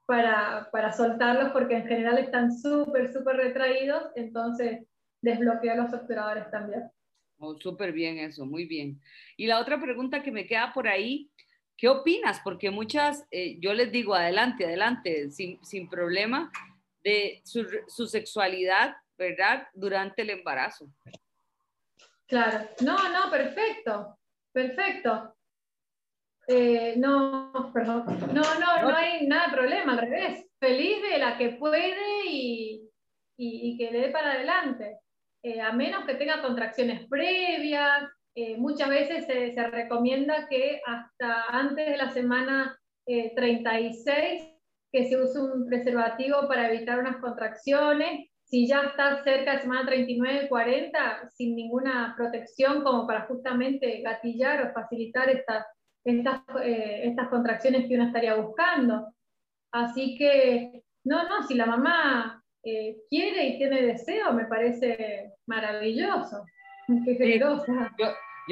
para, 0.04 0.68
para, 0.70 0.92
soltarlos 0.92 1.52
porque 1.52 1.76
en 1.76 1.86
general 1.86 2.18
están 2.18 2.52
súper, 2.52 3.10
súper 3.14 3.36
retraídos, 3.36 4.04
entonces 4.14 4.86
desbloqueo 5.22 5.76
los 5.76 5.94
obturadores 5.94 6.50
también. 6.50 6.82
Oh, 7.38 7.56
súper 7.56 7.92
bien 7.92 8.18
eso, 8.18 8.44
muy 8.44 8.66
bien. 8.66 9.00
Y 9.38 9.46
la 9.46 9.58
otra 9.58 9.80
pregunta 9.80 10.22
que 10.22 10.32
me 10.32 10.46
queda 10.46 10.72
por 10.74 10.86
ahí 10.86 11.30
¿Qué 11.78 11.88
opinas? 11.88 12.40
Porque 12.42 12.72
muchas, 12.72 13.24
eh, 13.30 13.56
yo 13.60 13.72
les 13.72 13.92
digo, 13.92 14.12
adelante, 14.12 14.64
adelante, 14.64 15.30
sin, 15.30 15.64
sin 15.64 15.88
problema, 15.88 16.50
de 17.02 17.40
su, 17.44 17.66
su, 17.86 18.06
sexualidad, 18.06 18.94
¿verdad? 19.16 19.66
Durante 19.72 20.22
el 20.22 20.30
embarazo. 20.30 20.90
Claro, 22.26 22.68
no, 22.80 22.96
no, 23.08 23.30
perfecto, 23.30 24.18
perfecto. 24.52 25.34
Eh, 26.46 26.94
no, 26.96 27.70
perdón, 27.72 28.04
no, 28.32 28.42
no, 28.58 28.82
no 28.82 28.96
hay 28.96 29.26
nada 29.26 29.48
de 29.48 29.56
problema, 29.56 29.92
al 29.92 29.98
revés. 29.98 30.46
Feliz 30.58 31.02
de 31.02 31.18
la 31.18 31.36
que 31.36 31.50
puede 31.50 32.26
y, 32.26 32.90
y, 33.36 33.70
y 33.70 33.76
que 33.76 33.90
le 33.90 34.00
dé 34.00 34.08
para 34.10 34.32
adelante. 34.32 34.98
Eh, 35.42 35.60
a 35.60 35.72
menos 35.72 36.04
que 36.04 36.14
tenga 36.14 36.42
contracciones 36.42 37.06
previas, 37.08 38.08
eh, 38.34 38.56
muchas 38.56 38.88
veces 38.88 39.26
se, 39.26 39.68
recomienda 39.68 40.48
que 40.48 40.80
hasta 40.84 41.44
antes 41.48 41.88
de 41.88 41.96
la 41.96 42.10
semana 42.10 42.78
36 43.06 44.42
eh, 44.42 44.57
que 44.92 45.08
se 45.08 45.20
use 45.20 45.38
un 45.38 45.66
preservativo 45.66 46.48
para 46.48 46.72
evitar 46.72 46.98
unas 46.98 47.16
contracciones. 47.16 48.28
Si 48.44 48.66
ya 48.66 48.82
está 48.82 49.22
cerca 49.22 49.52
de 49.52 49.60
semana 49.60 49.86
39, 49.86 50.48
40, 50.48 51.30
sin 51.36 51.54
ninguna 51.54 52.14
protección 52.16 52.82
como 52.82 53.06
para 53.06 53.26
justamente 53.26 54.00
gatillar 54.00 54.62
o 54.62 54.72
facilitar 54.72 55.28
estas, 55.28 55.66
estas, 56.04 56.40
eh, 56.62 57.02
estas 57.04 57.28
contracciones 57.28 57.86
que 57.86 57.94
uno 57.94 58.06
estaría 58.06 58.36
buscando. 58.36 59.12
Así 59.72 60.16
que, 60.16 60.82
no, 61.04 61.28
no, 61.28 61.46
si 61.46 61.54
la 61.54 61.66
mamá 61.66 62.42
quiere 63.08 63.46
y 63.46 63.58
tiene 63.58 63.82
deseo, 63.82 64.32
me 64.32 64.46
parece 64.46 65.32
maravilloso. 65.46 66.44
Qué 67.04 67.14
generosa. 67.14 67.94
Yo 67.98 68.06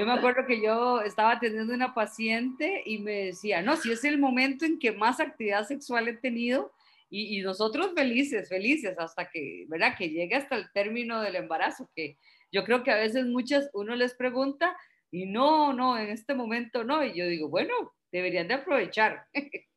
me 0.04 0.12
acuerdo 0.12 0.46
que 0.46 0.60
yo 0.60 1.00
estaba 1.00 1.32
atendiendo 1.32 1.72
una 1.72 1.94
paciente 1.94 2.82
y 2.84 2.98
me 2.98 3.26
decía, 3.26 3.62
no, 3.62 3.76
si 3.76 3.92
es 3.92 4.04
el 4.04 4.18
momento 4.18 4.66
en 4.66 4.78
que 4.78 4.92
más 4.92 5.20
actividad 5.20 5.66
sexual 5.66 6.08
he 6.08 6.12
tenido 6.12 6.72
y, 7.08 7.40
nosotros 7.40 7.92
felices, 7.94 8.48
felices, 8.48 8.98
hasta 8.98 9.30
que, 9.30 9.64
¿verdad? 9.68 9.94
Que 9.96 10.10
llegue 10.10 10.34
hasta 10.34 10.56
el 10.56 10.70
término 10.72 11.22
del 11.22 11.36
embarazo, 11.36 11.88
que 11.94 12.18
yo 12.52 12.64
creo 12.64 12.82
que 12.82 12.90
a 12.90 12.96
veces 12.96 13.26
muchas, 13.26 13.70
uno 13.72 13.94
les 13.96 14.14
pregunta 14.14 14.76
y 15.10 15.24
no, 15.24 15.72
no, 15.72 15.96
en 15.98 16.10
este 16.10 16.34
momento 16.34 16.84
no, 16.84 17.02
y 17.02 17.14
yo 17.14 17.26
digo, 17.26 17.48
bueno, 17.48 17.72
deberían 18.12 18.48
de 18.48 18.54
aprovechar. 18.54 19.26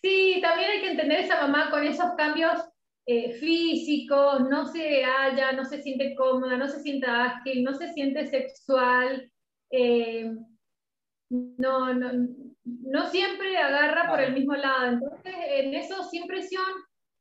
Sí, 0.00 0.38
también 0.40 0.70
hay 0.70 0.80
que 0.80 0.90
entender 0.92 1.18
esa 1.18 1.42
mamá 1.42 1.70
con 1.70 1.84
esos 1.84 2.12
cambios 2.16 2.52
eh, 3.10 3.32
físico, 3.32 4.38
no 4.50 4.66
se 4.66 5.02
halla, 5.02 5.52
no 5.52 5.64
se 5.64 5.80
siente 5.80 6.14
cómoda, 6.14 6.58
no 6.58 6.68
se 6.68 6.80
siente 6.80 7.06
ágil, 7.06 7.64
no 7.64 7.72
se 7.72 7.90
siente 7.94 8.26
sexual, 8.26 9.32
eh, 9.70 10.30
no, 11.30 11.94
no, 11.94 12.10
no, 12.64 13.06
siempre 13.06 13.56
agarra 13.56 14.10
por 14.10 14.20
el 14.20 14.34
mismo 14.34 14.54
lado. 14.56 14.88
Entonces, 14.88 15.34
en 15.52 15.72
eso, 15.72 16.04
sin 16.10 16.26
presión, 16.26 16.66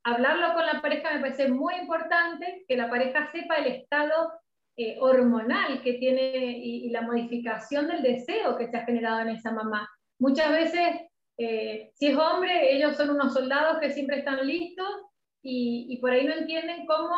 hablarlo 0.03 0.55
con 0.55 0.65
la 0.65 0.81
pareja 0.81 1.13
me 1.13 1.21
parece 1.21 1.47
muy 1.47 1.75
importante, 1.75 2.65
que 2.67 2.75
la 2.75 2.89
pareja 2.89 3.31
sepa 3.31 3.55
el 3.55 3.67
estado 3.67 4.33
eh, 4.75 4.97
hormonal 4.99 5.81
que 5.83 5.93
tiene 5.93 6.57
y, 6.57 6.89
la 6.89 7.03
modificación 7.03 7.87
del 7.87 8.03
deseo 8.03 8.57
que 8.57 8.67
se 8.67 8.75
ha 8.75 8.83
generado 8.83 9.21
en 9.21 9.29
esa 9.29 9.53
mamá. 9.53 9.89
Muchas 10.19 10.51
veces, 10.51 10.97
si 11.37 12.07
es 12.07 12.17
hombre, 12.17 12.75
ellos 12.75 12.97
son 12.97 13.11
unos 13.11 13.33
soldados 13.33 13.79
que 13.79 13.93
siempre 13.93 14.17
están 14.17 14.45
listos 14.45 15.06
y, 15.49 15.97
por 16.01 16.11
ahí 16.11 16.25
no 16.25 16.33
entienden 16.33 16.85
cómo, 16.85 17.15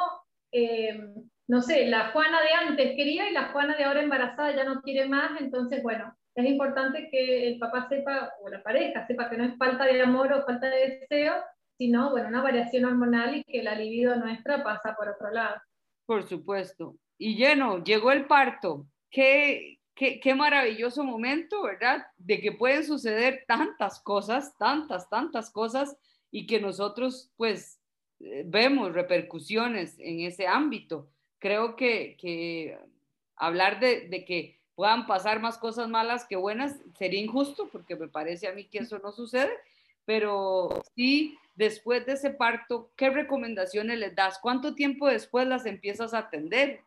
eh, 0.52 1.00
no 1.48 1.62
sé, 1.62 1.88
la 1.88 2.12
Juana 2.12 2.40
de 2.42 2.70
antes 2.70 2.96
quería 2.96 3.28
y 3.28 3.34
la 3.34 3.52
Juana 3.52 3.76
de 3.76 3.86
ahora 3.86 4.04
embarazada 4.04 4.56
ya 4.56 4.64
no 4.64 4.82
quiere 4.82 5.08
más, 5.08 5.42
entonces, 5.42 5.82
bueno, 5.82 6.16
es 6.36 6.46
importante 6.46 7.10
que 7.10 7.48
el 7.48 7.60
papá 7.60 7.88
sepa, 7.90 8.32
o 8.42 8.50
la 8.50 8.62
pareja 8.62 9.08
sepa 9.08 9.30
que 9.30 9.38
no 9.38 9.46
es 9.46 9.58
falta 9.58 9.86
de 9.86 10.00
amor 10.02 10.32
o 10.32 10.46
falta 10.46 10.70
de 10.70 11.00
deseo, 11.00 11.34
sino, 11.78 12.12
bueno, 12.12 12.28
una 12.28 12.44
variación 12.44 12.86
hormonal 12.86 13.38
y 13.38 13.44
que 13.46 13.64
la 13.64 13.74
libido 13.74 14.16
nuestra 14.16 14.64
pasa 14.64 14.96
por 14.96 15.10
otro 15.10 15.32
lado. 15.32 15.60
Por 16.06 16.28
supuesto. 16.28 16.98
Y 17.18 17.36
lleno, 17.36 17.84
llegó 17.84 18.12
el 18.12 18.28
parto. 18.28 18.86
Qué, 19.10 19.80
qué, 19.96 20.20
qué 20.20 20.36
maravilloso 20.36 21.04
momento, 21.04 21.64
¿verdad? 21.64 22.06
De 22.18 22.40
que 22.42 22.52
pueden 22.52 22.84
suceder 22.84 23.44
tantas 23.48 24.00
cosas, 24.02 24.56
tantas, 24.58 25.10
tantas 25.10 25.52
cosas, 25.52 25.98
y 26.32 26.46
que 26.46 26.60
nosotros, 26.60 27.32
pues, 27.38 27.79
vemos 28.20 28.94
repercusiones 28.94 29.98
en 30.00 30.22
ese 30.22 30.48
ámbito. 30.48 31.10
Creo 31.40 31.76
que, 31.76 32.18
que 32.20 32.78
hablar 33.36 33.80
de, 33.80 34.10
de 34.10 34.26
que 34.26 34.60
puedan 34.76 35.08
pasar 35.08 35.42
más 35.42 35.58
cosas 35.58 35.90
malas 35.90 36.26
que 36.26 36.36
buenas 36.36 36.78
sería 36.98 37.20
injusto, 37.20 37.70
porque 37.72 37.96
me 37.96 38.08
parece 38.08 38.48
a 38.48 38.54
mí 38.54 38.66
que 38.66 38.80
eso 38.80 39.00
no 39.00 39.12
sucede, 39.12 39.52
pero 40.06 40.82
sí, 40.96 41.38
después 41.56 42.06
de 42.06 42.14
ese 42.14 42.30
parto, 42.30 42.92
¿qué 42.96 43.10
recomendaciones 43.10 44.00
les 44.00 44.16
das? 44.16 44.40
¿Cuánto 44.42 44.76
tiempo 44.76 45.08
después 45.08 45.46
las 45.48 45.66
empiezas 45.66 46.14
a 46.14 46.20
atender? 46.20 46.80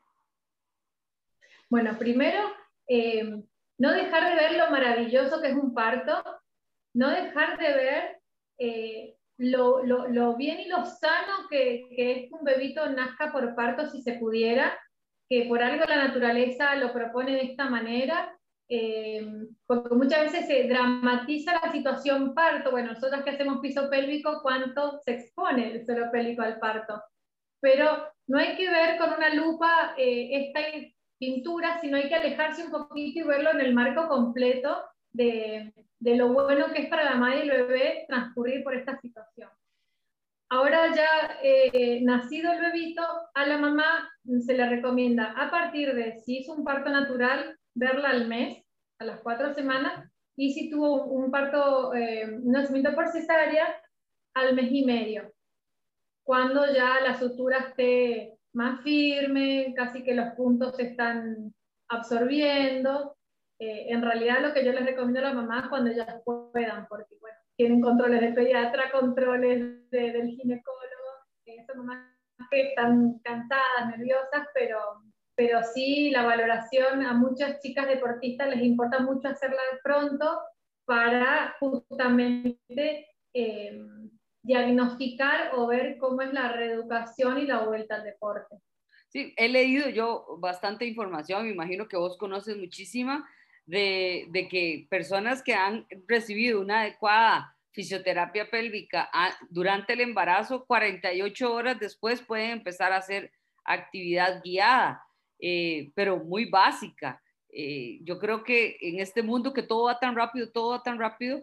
Bueno, 1.68 1.96
primero, 1.98 2.40
eh, 2.88 3.42
no 3.78 3.92
dejar 3.92 4.30
de 4.30 4.36
ver 4.36 4.56
lo 4.56 4.70
maravilloso 4.70 5.40
que 5.40 5.48
es 5.48 5.54
un 5.54 5.74
parto, 5.74 6.22
no 6.94 7.10
dejar 7.10 7.58
de 7.58 7.74
ver 7.74 8.20
eh, 8.58 9.16
lo, 9.38 9.82
lo, 9.84 10.36
bien 10.36 10.60
y 10.60 10.68
lo 10.68 10.84
sano 10.84 11.48
que, 11.50 11.86
que 11.96 12.12
es 12.12 12.18
que 12.28 12.34
un 12.34 12.44
bebito 12.44 12.88
nazca 12.90 13.32
por 13.32 13.54
parto 13.54 13.88
si 13.88 14.02
se 14.02 14.14
pudiera, 14.14 14.78
que 15.28 15.46
por 15.48 15.62
algo 15.62 15.84
la 15.86 16.08
naturaleza 16.08 16.76
lo 16.76 16.92
propone 16.92 17.32
de 17.32 17.42
esta 17.42 17.68
manera 17.68 18.36
eh, 18.74 19.26
porque 19.66 19.94
muchas 19.94 20.32
veces 20.32 20.46
se 20.46 20.66
dramatiza 20.66 21.60
la 21.62 21.70
situación 21.70 22.32
parto. 22.32 22.70
Bueno, 22.70 22.92
nosotros 22.94 23.22
que 23.22 23.28
hacemos 23.28 23.60
piso 23.60 23.90
pélvico, 23.90 24.40
¿cuánto 24.40 24.98
se 25.04 25.12
expone 25.12 25.72
el 25.72 25.84
suelo 25.84 26.10
pélvico 26.10 26.40
al 26.40 26.58
parto? 26.58 27.02
Pero 27.60 28.08
no 28.28 28.38
hay 28.38 28.56
que 28.56 28.70
ver 28.70 28.96
con 28.96 29.12
una 29.12 29.34
lupa 29.34 29.94
eh, 29.98 30.46
esta 30.46 30.60
pintura, 31.18 31.82
sino 31.82 31.98
hay 31.98 32.08
que 32.08 32.14
alejarse 32.14 32.64
un 32.64 32.70
poquito 32.70 33.20
y 33.20 33.22
verlo 33.24 33.50
en 33.50 33.60
el 33.60 33.74
marco 33.74 34.08
completo 34.08 34.82
de, 35.12 35.72
de 35.98 36.16
lo 36.16 36.32
bueno 36.32 36.72
que 36.72 36.82
es 36.82 36.88
para 36.88 37.04
la 37.04 37.16
madre 37.16 37.44
y 37.44 37.48
el 37.48 37.66
bebé 37.66 38.04
transcurrir 38.08 38.64
por 38.64 38.74
esta 38.74 38.98
situación. 39.00 39.50
Ahora 40.48 40.94
ya 40.94 41.38
eh, 41.42 42.00
nacido 42.02 42.52
el 42.52 42.60
bebito, 42.60 43.02
a 43.32 43.46
la 43.46 43.56
mamá 43.56 44.10
se 44.44 44.52
le 44.52 44.68
recomienda 44.68 45.32
a 45.36 45.50
partir 45.50 45.94
de, 45.94 46.18
si 46.18 46.38
es 46.38 46.48
un 46.48 46.62
parto 46.62 46.90
natural, 46.90 47.58
verla 47.74 48.10
al 48.10 48.28
mes, 48.28 48.62
a 48.98 49.04
las 49.04 49.20
cuatro 49.20 49.54
semanas, 49.54 50.10
y 50.36 50.52
si 50.52 50.68
tuvo 50.68 51.04
un 51.04 51.30
parto, 51.30 51.94
eh, 51.94 52.26
un 52.30 52.52
nacimiento 52.52 52.94
por 52.94 53.08
cesárea, 53.08 53.66
al 54.34 54.54
mes 54.54 54.70
y 54.70 54.84
medio, 54.84 55.32
cuando 56.22 56.66
ya 56.72 57.00
la 57.00 57.18
sutura 57.18 57.58
esté 57.58 58.34
más 58.52 58.82
firme, 58.82 59.72
casi 59.76 60.02
que 60.02 60.14
los 60.14 60.34
puntos 60.34 60.76
se 60.76 60.82
están 60.84 61.54
absorbiendo. 61.88 63.16
Eh, 63.62 63.92
en 63.92 64.02
realidad 64.02 64.40
lo 64.40 64.52
que 64.52 64.64
yo 64.64 64.72
les 64.72 64.84
recomiendo 64.84 65.20
a 65.20 65.22
las 65.22 65.34
mamás 65.34 65.68
cuando 65.68 65.88
ellas 65.88 66.20
puedan, 66.24 66.88
porque 66.88 67.14
bueno, 67.20 67.36
tienen 67.54 67.80
controles 67.80 68.20
de 68.20 68.32
pediatra, 68.32 68.90
controles 68.90 69.88
del 69.88 70.30
ginecólogo, 70.30 71.10
esas 71.44 71.76
mamás 71.76 72.08
que 72.50 72.70
están 72.70 73.20
cansadas, 73.22 73.96
nerviosas, 73.96 74.48
pero 74.52 74.78
pero 75.36 75.60
sí 75.62 76.10
la 76.10 76.24
valoración 76.24 77.06
a 77.06 77.14
muchas 77.14 77.60
chicas 77.60 77.86
deportistas 77.86 78.48
les 78.48 78.62
importa 78.62 78.98
mucho 78.98 79.28
hacerla 79.28 79.60
de 79.72 79.78
pronto 79.82 80.40
para 80.84 81.54
justamente 81.60 82.58
eh, 83.32 83.80
diagnosticar 84.42 85.52
o 85.54 85.68
ver 85.68 85.98
cómo 85.98 86.20
es 86.22 86.32
la 86.32 86.50
reeducación 86.50 87.38
y 87.38 87.46
la 87.46 87.60
vuelta 87.60 87.94
al 87.94 88.04
deporte. 88.04 88.56
Sí, 89.08 89.32
he 89.36 89.48
leído 89.48 89.88
yo 89.88 90.26
bastante 90.38 90.84
información, 90.84 91.44
me 91.44 91.52
imagino 91.52 91.86
que 91.86 91.96
vos 91.96 92.16
conoces 92.18 92.56
muchísima, 92.56 93.28
de, 93.66 94.48
que 94.50 94.86
personas 94.90 95.42
que 95.42 95.54
han 95.54 95.86
recibido 96.06 96.60
una 96.60 96.82
adecuada 96.82 97.56
fisioterapia 97.70 98.50
pélvica 98.50 99.08
ah, 99.12 99.34
durante 99.48 99.94
el 99.94 100.00
embarazo, 100.00 100.64
48 100.66 101.52
horas 101.52 101.80
después 101.80 102.20
pueden 102.20 102.50
empezar 102.50 102.92
a 102.92 102.98
hacer 102.98 103.32
actividad 103.64 104.42
guiada. 104.42 105.02
Eh, 105.44 105.90
pero 105.96 106.18
muy 106.18 106.44
básica. 106.44 107.20
Eh, 107.48 107.98
yo 108.02 108.20
creo 108.20 108.44
que 108.44 108.78
en 108.80 109.00
este 109.00 109.22
mundo 109.22 109.52
que 109.52 109.64
todo 109.64 109.84
va 109.84 109.98
tan 109.98 110.14
rápido, 110.14 110.50
todo 110.52 110.70
va 110.70 110.82
tan 110.84 111.00
rápido, 111.00 111.42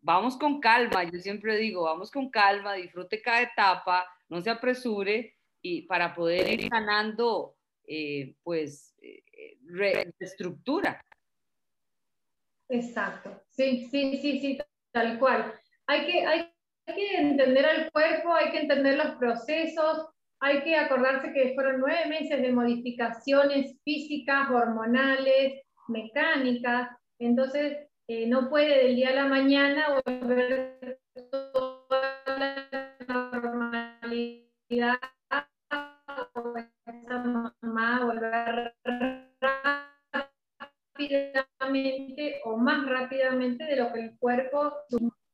vamos 0.00 0.36
con 0.36 0.60
calma. 0.60 1.02
Yo 1.04 1.18
siempre 1.18 1.56
digo, 1.56 1.82
vamos 1.82 2.12
con 2.12 2.30
calma, 2.30 2.74
disfrute 2.74 3.20
cada 3.20 3.42
etapa, 3.42 4.06
no 4.28 4.40
se 4.40 4.48
apresure 4.48 5.36
y 5.60 5.82
para 5.82 6.14
poder 6.14 6.60
ir 6.60 6.68
ganando, 6.70 7.56
eh, 7.84 8.36
pues, 8.44 8.94
reestructura. 9.66 11.04
Exacto, 12.72 13.30
sí, 13.50 13.86
sí, 13.90 14.16
sí, 14.16 14.40
sí, 14.40 14.58
tal 14.92 15.18
cual. 15.18 15.52
Hay 15.86 16.06
que, 16.06 16.26
hay 16.26 16.50
que 16.86 17.16
entender 17.18 17.66
al 17.66 17.92
cuerpo, 17.92 18.32
hay 18.32 18.50
que 18.50 18.60
entender 18.60 18.96
los 18.96 19.14
procesos, 19.16 20.08
hay 20.40 20.62
que 20.62 20.74
acordarse 20.74 21.34
que 21.34 21.52
fueron 21.54 21.80
nueve 21.80 22.06
meses 22.06 22.40
de 22.40 22.50
modificaciones 22.50 23.78
físicas, 23.84 24.48
hormonales, 24.50 25.60
mecánicas, 25.88 26.88
entonces 27.18 27.76
eh, 28.08 28.26
no 28.26 28.48
puede 28.48 28.84
del 28.84 28.96
día 28.96 29.10
a 29.10 29.16
la 29.16 29.26
mañana 29.26 30.00
volver 30.06 30.98
toda 31.30 32.24
la 32.26 33.38
normalidad 33.38 34.98
más 42.82 42.90
rápidamente 42.90 43.64
de 43.64 43.76
lo 43.76 43.92
que 43.92 44.00
el 44.00 44.18
cuerpo 44.18 44.72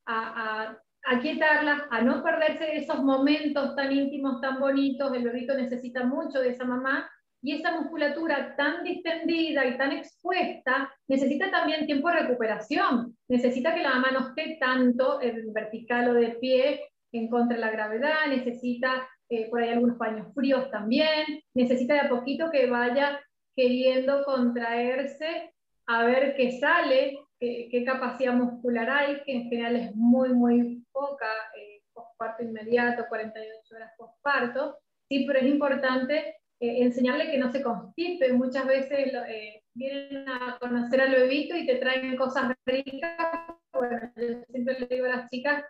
a, 0.06 0.68
a 0.70 0.82
a 1.04 1.86
a 1.90 2.02
no 2.02 2.22
perderse 2.22 2.76
esos 2.76 3.02
momentos 3.02 3.74
tan 3.76 3.92
íntimos, 3.92 4.40
tan 4.40 4.60
bonitos. 4.60 5.12
El 5.14 5.24
bebito 5.24 5.54
necesita 5.54 6.04
mucho 6.04 6.40
de 6.40 6.50
esa 6.50 6.64
mamá 6.64 7.08
y 7.40 7.54
esa 7.54 7.72
musculatura 7.80 8.54
tan 8.56 8.82
distendida 8.82 9.64
y 9.64 9.78
tan 9.78 9.92
expuesta 9.92 10.92
necesita 11.06 11.50
también 11.50 11.86
tiempo 11.86 12.08
de 12.08 12.20
recuperación. 12.20 13.16
Necesita 13.28 13.74
que 13.74 13.82
la 13.82 13.94
mamá 13.94 14.10
no 14.12 14.28
esté 14.28 14.58
tanto 14.60 15.22
en 15.22 15.52
vertical 15.52 16.10
o 16.10 16.14
de 16.14 16.30
pie 16.40 16.82
en 17.12 17.28
contra 17.28 17.56
de 17.56 17.62
la 17.62 17.70
gravedad, 17.70 18.26
necesita 18.28 19.08
eh, 19.30 19.48
por 19.48 19.62
ahí 19.62 19.70
algunos 19.70 19.96
paños 19.96 20.32
fríos 20.34 20.70
también, 20.70 21.24
necesita 21.54 21.94
de 21.94 22.00
a 22.00 22.08
poquito 22.08 22.50
que 22.50 22.66
vaya 22.66 23.20
queriendo 23.56 24.24
contraerse 24.24 25.52
a 25.86 26.04
ver 26.04 26.34
qué 26.36 26.58
sale, 26.60 27.18
qué, 27.40 27.84
capacidad 27.84 28.32
muscular 28.32 28.90
hay, 28.90 29.22
que 29.24 29.32
en 29.32 29.48
general 29.48 29.76
es 29.76 29.94
muy, 29.94 30.30
muy 30.30 30.84
poca, 30.92 31.26
eh, 31.56 31.82
posparto 31.92 32.42
inmediato, 32.42 33.06
48 33.08 33.76
horas 33.76 33.92
posparto, 33.96 34.78
sí, 35.08 35.24
pero 35.26 35.38
es 35.38 35.46
importante 35.46 36.36
eh, 36.60 36.82
enseñarle 36.82 37.30
que 37.30 37.38
no 37.38 37.50
se 37.52 37.62
constipe. 37.62 38.32
Muchas 38.32 38.66
veces 38.66 39.12
eh, 39.28 39.62
vienen 39.74 40.28
a 40.28 40.58
conocer 40.60 41.00
al 41.00 41.12
bebito 41.12 41.56
y 41.56 41.66
te 41.66 41.76
traen 41.76 42.16
cosas 42.16 42.52
ricas. 42.66 43.56
Bueno, 43.72 44.10
yo 44.16 44.42
siempre 44.50 44.80
le 44.80 44.86
digo 44.86 45.06
a 45.06 45.16
las 45.16 45.30
chicas 45.30 45.64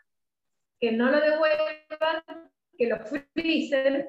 que 0.81 0.93
no 0.93 1.11
lo 1.11 1.21
devuelvan, 1.21 2.51
que 2.77 2.87
lo 2.87 2.99
frisen 3.01 4.09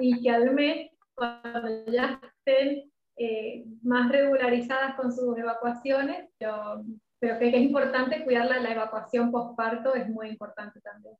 y 0.00 0.22
que 0.22 0.30
al 0.30 0.54
mes, 0.54 0.90
cuando 1.14 1.84
ya 1.86 2.20
estén 2.22 2.90
eh, 3.16 3.64
más 3.82 4.10
regularizadas 4.10 4.94
con 4.96 5.12
sus 5.12 5.36
evacuaciones, 5.38 6.28
pero, 6.38 6.84
pero 7.18 7.38
que 7.38 7.48
es 7.48 7.56
importante 7.56 8.24
cuidar 8.24 8.46
la, 8.46 8.70
evacuación 8.70 9.30
postparto, 9.30 9.94
es 9.94 10.08
muy 10.08 10.28
importante 10.28 10.80
también. 10.80 11.14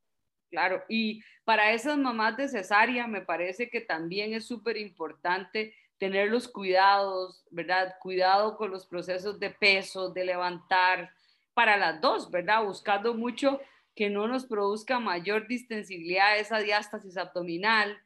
Claro, 0.51 0.83
y 0.89 1.23
para 1.45 1.73
esas 1.73 1.99
mamás 1.99 2.37
de 2.37 2.49
cesárea 2.49 3.07
me 3.07 3.23
parece 3.23 3.69
que 3.69 3.81
también 3.81 4.35
es 4.35 4.47
súper 4.47 4.77
importante 4.77 5.75
tener 5.99 6.31
los 6.31 6.49
cuidados, 6.49 7.45
¿verdad? 7.51 7.97
Cuidado 8.01 8.57
con 8.57 8.71
los 8.71 8.87
procesos 8.87 9.39
de 9.41 9.51
peso, 9.51 10.11
de 10.11 10.25
levantar, 10.25 11.11
para 11.55 11.77
las 11.77 12.01
dos, 12.01 12.31
¿verdad? 12.31 12.65
Buscando 12.65 13.15
mucho 13.15 13.61
que 13.95 14.11
no 14.11 14.27
nos 14.27 14.45
produzca 14.45 14.99
mayor 14.99 15.47
distensibilidad 15.47 16.37
esa 16.39 16.59
diástasis 16.59 17.17
abdominal, 17.17 17.97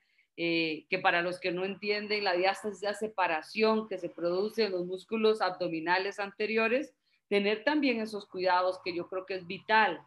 eh, 0.40 0.86
que 0.88 1.00
para 1.00 1.20
los 1.20 1.40
que 1.40 1.50
no 1.50 1.64
entienden, 1.64 2.22
la 2.22 2.34
diástasis 2.34 2.80
de 2.82 2.94
separación 2.94 3.88
que 3.88 3.98
se 3.98 4.08
produce 4.08 4.66
en 4.66 4.70
los 4.70 4.86
músculos 4.86 5.42
abdominales 5.42 6.20
anteriores, 6.20 6.94
tener 7.28 7.64
también 7.64 8.00
esos 8.00 8.24
cuidados 8.28 8.78
que 8.84 8.94
yo 8.94 9.08
creo 9.08 9.26
que 9.26 9.34
es 9.34 9.48
vital. 9.48 10.00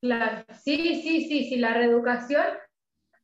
Claro, 0.00 0.42
sí, 0.54 1.02
sí, 1.02 1.28
sí, 1.28 1.44
sí, 1.50 1.56
la 1.56 1.74
reeducación, 1.74 2.46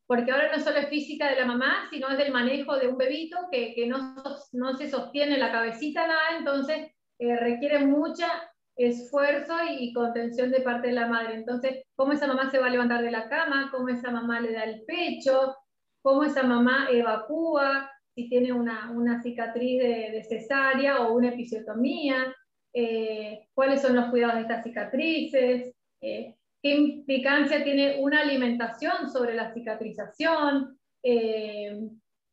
porque 0.06 0.32
ahora 0.32 0.54
no 0.54 0.62
solo 0.62 0.76
es 0.76 0.90
física 0.90 1.30
de 1.30 1.36
la 1.36 1.46
mamá, 1.46 1.88
sino 1.88 2.10
es 2.10 2.18
del 2.18 2.30
manejo 2.30 2.76
de 2.76 2.88
un 2.88 2.98
bebito 2.98 3.38
que, 3.50 3.72
que 3.74 3.86
no, 3.86 4.22
no, 4.52 4.76
se 4.76 4.90
sostiene 4.90 5.38
la 5.38 5.50
cabecita 5.50 6.06
nada, 6.06 6.36
entonces 6.36 6.92
eh, 7.18 7.36
requiere 7.36 7.78
mucha 7.78 8.49
esfuerzo 8.86 9.54
y, 9.78 9.92
contención 9.92 10.50
de 10.50 10.62
parte 10.62 10.88
de 10.88 10.94
la 10.94 11.06
madre. 11.06 11.34
Entonces, 11.34 11.84
cómo 11.94 12.12
esa 12.12 12.26
mamá 12.26 12.50
se 12.50 12.58
va 12.58 12.66
a 12.66 12.70
levantar 12.70 13.02
de 13.02 13.10
la 13.10 13.28
cama, 13.28 13.68
cómo 13.70 13.88
esa 13.88 14.10
mamá 14.10 14.40
le 14.40 14.52
da 14.52 14.64
el 14.64 14.82
pecho, 14.84 15.54
cómo 16.02 16.24
esa 16.24 16.42
mamá 16.42 16.88
evacúa, 16.90 17.90
si 18.14 18.28
tiene 18.28 18.52
una, 18.52 18.90
una 18.90 19.22
cicatriz 19.22 19.80
de, 19.80 20.24
cesárea 20.28 21.00
o 21.00 21.14
una 21.14 21.28
episiotomía, 21.28 22.34
eh, 22.72 23.48
cuáles 23.54 23.82
son 23.82 23.96
los 23.96 24.06
cuidados 24.06 24.36
de 24.36 24.42
estas 24.42 24.64
cicatrices, 24.64 25.74
eh, 26.00 26.34
qué 26.62 26.74
implicancia 26.74 27.62
tiene 27.62 27.98
una 28.00 28.20
alimentación 28.20 29.10
sobre 29.12 29.34
la 29.34 29.52
cicatrización, 29.52 30.78
eh, 31.02 31.80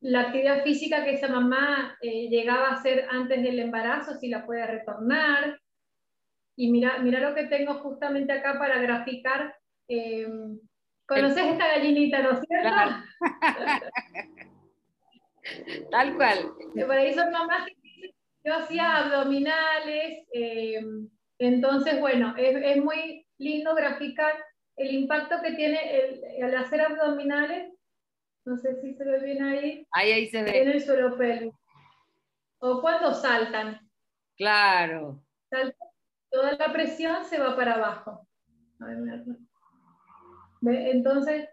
la 0.02 0.22
actividad 0.22 0.64
física 0.64 1.04
que 1.04 1.16
esa 1.16 1.28
mamá 1.28 1.98
llegaba 2.02 2.68
a 2.68 2.74
hacer 2.76 3.08
antes 3.10 3.42
del 3.42 3.60
embarazo, 3.60 4.14
si 4.14 4.30
la 4.30 4.46
puede 4.46 4.66
retornar, 4.68 5.58
y 6.58 6.70
mira, 6.72 6.98
mira 6.98 7.20
lo 7.20 7.36
que 7.36 7.46
tengo 7.46 7.76
justamente 7.76 8.34
acá 8.34 8.58
para 8.58 8.82
graficar. 8.82 9.56
Eh, 9.88 10.28
¿Conoces 11.08 11.46
esta 11.46 11.68
gallinita, 11.68 12.24
no 12.24 12.32
es 12.32 12.40
cierto? 12.48 12.70
Tal 15.92 16.16
cual. 16.16 16.52
Por 16.74 16.92
ahí 16.92 17.14
son 17.14 17.32
mamás 17.32 17.68
que 17.68 17.76
yo 18.44 18.56
hacía 18.56 18.98
abdominales. 18.98 20.26
Eh, 20.34 20.84
entonces, 21.38 22.02
bueno, 22.02 22.34
es, 22.36 22.56
es, 22.56 22.84
muy 22.84 23.28
lindo 23.38 23.76
graficar 23.76 24.34
el 24.78 24.96
impacto 24.96 25.40
que 25.44 25.52
tiene 25.52 25.96
el, 25.96 26.24
al 26.44 26.56
hacer 26.56 26.82
abdominales. 26.82 27.72
No 28.46 28.58
sé 28.58 28.82
si 28.82 28.96
se 28.96 29.04
ve 29.04 29.20
bien 29.20 29.44
ahí. 29.44 29.86
Ahí, 29.92 30.12
ahí 30.12 30.28
se 30.28 30.42
ve. 30.42 30.64
En 30.64 30.70
el 30.70 30.82
suelo 30.82 31.16
pélvico. 31.18 31.60
O 32.60 32.82
cuando 32.82 33.14
saltan. 33.14 33.80
Claro. 34.36 35.24
Saltan 35.52 35.87
toda 36.30 36.54
la 36.54 36.74
presión 36.74 37.26
se 37.26 37.40
va 37.40 37.56
para 37.56 37.76
abajo. 37.76 38.28
Entonces, 40.62 41.50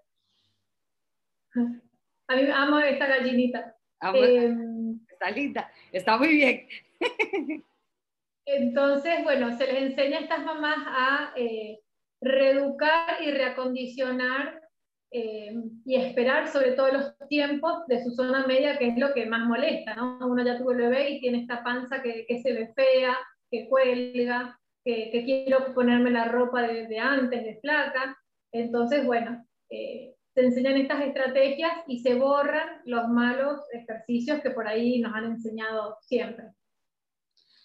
a 2.29 2.37
mí 2.37 2.43
amo 2.53 2.79
esta 2.79 3.07
gallinita. 3.07 3.77
Em, 4.15 5.01
está 5.09 5.31
linda, 5.31 5.71
está 5.93 6.19
muy 6.19 6.29
bien. 6.29 6.69
entonces, 8.47 9.25
bueno, 9.25 9.57
se 9.57 9.67
les 9.67 9.83
enseña 9.83 10.19
a 10.19 10.21
estas 10.23 10.45
mamás 10.45 10.79
a 10.87 11.33
eh, 11.37 11.81
reeducar 12.21 13.23
y 13.23 13.31
reacondicionar 13.31 14.61
em, 15.11 15.71
y 15.87 15.97
esperar 15.97 16.49
sobre 16.49 16.73
todo 16.73 16.93
los 16.93 17.17
tiempos 17.29 17.87
de 17.87 18.03
su 18.03 18.11
zona 18.11 18.47
media, 18.47 18.79
que 18.79 18.89
es 18.89 18.99
lo 18.99 19.15
que 19.15 19.27
más 19.27 19.47
molesta, 19.47 19.95
¿no? 19.95 20.19
Uno 20.27 20.45
ya 20.45 20.59
tuvo 20.59 20.73
el 20.73 20.79
bebé 20.79 21.11
y 21.11 21.21
tiene 21.21 21.41
esta 21.41 21.63
panza 21.63 22.03
que, 22.03 22.27
que 22.27 22.43
se 22.43 22.53
ve 22.53 22.73
fea, 22.75 23.17
que 23.51 23.69
cuelga, 23.69 24.59
que, 24.85 25.23
quiero 25.25 25.75
ponerme 25.75 26.11
la 26.11 26.27
ropa 26.27 26.63
de, 26.63 26.99
antes, 26.99 27.45
de 27.45 27.59
flaca. 27.61 28.19
Entonces, 28.53 29.05
bueno, 29.05 29.45
eh, 29.71 30.15
se 30.35 30.43
enseñan 30.43 30.77
estas 30.77 31.03
estrategias 31.03 31.73
y 31.87 32.01
se 32.01 32.15
borran 32.15 32.83
los 32.85 33.09
malos 33.09 33.61
ejercicios 33.73 34.41
que 34.41 34.51
por 34.51 34.69
ahí 34.69 35.01
nos 35.01 35.15
han 35.15 35.25
enseñado 35.25 35.97
siempre. 36.03 36.47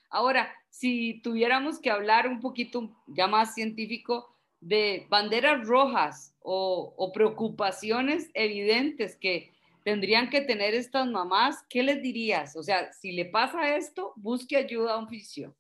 Ahora, 0.10 0.52
si 0.70 1.22
tuviéramos 1.22 1.80
que 1.80 1.92
hablar 1.92 2.28
un 2.28 2.40
poquito 2.40 2.90
ya 3.08 3.28
más 3.28 3.54
científico 3.54 4.36
de 4.62 5.06
banderas 5.10 5.68
rojas 5.68 6.36
o, 6.42 6.94
o 6.98 7.12
preocupaciones 7.12 8.30
evidentes 8.34 9.16
que 9.16 9.52
tendrían 9.84 10.30
que 10.30 10.42
tener 10.42 10.74
estas 10.74 11.08
mamás, 11.08 11.64
¿qué 11.70 11.84
les 11.84 12.02
dirías? 12.02 12.56
O 12.56 12.64
sea, 12.64 12.92
si 12.94 13.12
le 13.12 13.26
pasa 13.26 13.76
esto, 13.76 14.14
busque 14.16 14.58
ayuda 14.58 14.94
a 14.94 14.98
un 14.98 15.08
fisio. 15.08 15.56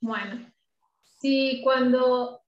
Bueno, 0.00 0.50
si 1.18 1.60
cuando 1.62 2.42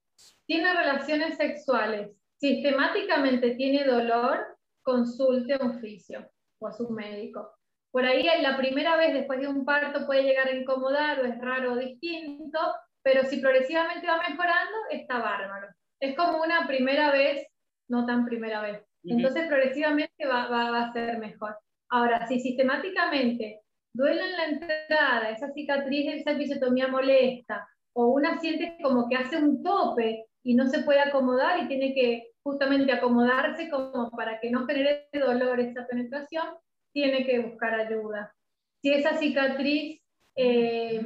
tiene 0.45 0.73
relaciones 0.73 1.37
sexuales 1.37 2.11
sistemáticamente 2.37 3.55
tiene 3.55 3.85
dolor, 3.85 4.57
consulte 4.81 5.53
a 5.53 5.63
un 5.63 5.79
fisio 5.79 6.29
o 6.59 6.67
a 6.67 6.73
su 6.73 6.89
médico. 6.89 7.53
Por 7.91 8.05
ahí 8.05 8.27
la 8.41 8.57
primera 8.57 8.97
vez 8.97 9.13
después 9.13 9.39
de 9.39 9.47
un 9.47 9.63
parto 9.63 10.05
puede 10.05 10.23
llegar 10.23 10.47
a 10.47 10.55
incomodar 10.55 11.19
o 11.19 11.25
es 11.25 11.39
raro 11.39 11.73
o 11.73 11.77
distinto, 11.77 12.59
pero 13.01 13.23
si 13.25 13.37
progresivamente 13.37 14.07
va 14.07 14.17
mejorando, 14.17 14.77
está 14.89 15.19
bárbaro. 15.19 15.67
Es 15.99 16.15
como 16.17 16.41
una 16.41 16.67
primera 16.67 17.11
vez, 17.11 17.47
no 17.87 18.05
tan 18.05 18.25
primera 18.25 18.61
vez. 18.61 18.83
Entonces 19.03 19.47
progresivamente 19.47 20.25
va, 20.25 20.49
va 20.49 20.85
a 20.85 20.93
ser 20.93 21.19
mejor. 21.19 21.57
Ahora, 21.89 22.27
si 22.27 22.39
sistemáticamente 22.39 23.62
duele 23.93 24.21
en 24.21 24.31
la 24.33 24.45
entrada, 24.45 25.29
esa 25.29 25.51
cicatriz 25.53 26.05
de 26.05 26.17
esa 26.17 26.31
episiotomía 26.31 26.87
molesta, 26.87 27.67
o 27.93 28.07
una 28.07 28.39
siente 28.39 28.77
como 28.81 29.07
que 29.07 29.15
hace 29.15 29.37
un 29.37 29.63
tope 29.63 30.25
y 30.43 30.55
no 30.55 30.67
se 30.67 30.79
puede 30.79 30.99
acomodar 30.99 31.63
y 31.63 31.67
tiene 31.67 31.93
que 31.93 32.31
justamente 32.43 32.91
acomodarse 32.91 33.69
como 33.69 34.11
para 34.11 34.39
que 34.39 34.51
no 34.51 34.65
genere 34.65 35.07
dolor 35.13 35.59
esa 35.59 35.85
penetración, 35.87 36.45
tiene 36.91 37.25
que 37.25 37.39
buscar 37.39 37.75
ayuda. 37.75 38.33
Si 38.81 38.91
esa 38.93 39.15
cicatriz 39.17 40.01
eh, 40.35 41.01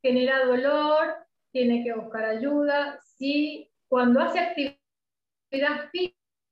genera 0.00 0.44
dolor, 0.44 1.14
tiene 1.52 1.84
que 1.84 1.92
buscar 1.92 2.24
ayuda. 2.24 2.98
Si 3.02 3.70
cuando 3.88 4.20
hace 4.20 4.38
actividad 4.38 5.90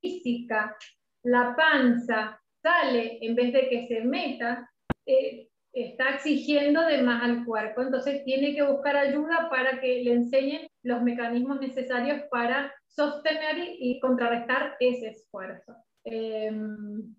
física, 0.03 0.77
la 1.23 1.55
panza 1.57 2.41
sale 2.63 3.19
en 3.23 3.35
vez 3.35 3.53
de 3.53 3.69
que 3.69 3.89
se 3.89 4.01
meta, 4.03 4.71
eh, 5.07 5.50
está 5.73 6.17
exigiendo 6.17 6.85
de 6.85 7.03
más 7.03 7.23
al 7.23 7.45
cuerpo, 7.45 7.83
entonces 7.83 8.25
tiene 8.25 8.55
que 8.55 8.63
buscar 8.63 8.97
ayuda 8.97 9.49
para 9.51 9.81
que 9.81 10.03
le 10.03 10.13
enseñen 10.13 10.69
los 10.83 11.03
mecanismos 11.03 11.61
necesarios 11.61 12.23
para 12.31 12.73
sostener 12.87 13.57
y, 13.79 14.01
contrarrestar 14.01 14.77
ese 14.81 15.09
esfuerzo. 15.09 15.75
Em, 16.05 17.15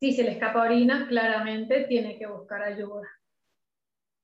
si 0.00 0.12
se 0.12 0.24
le 0.24 0.32
escapa 0.32 0.62
orina, 0.62 1.06
claramente 1.08 1.84
tiene 1.84 2.18
que 2.18 2.26
buscar 2.26 2.62
ayuda. 2.62 3.08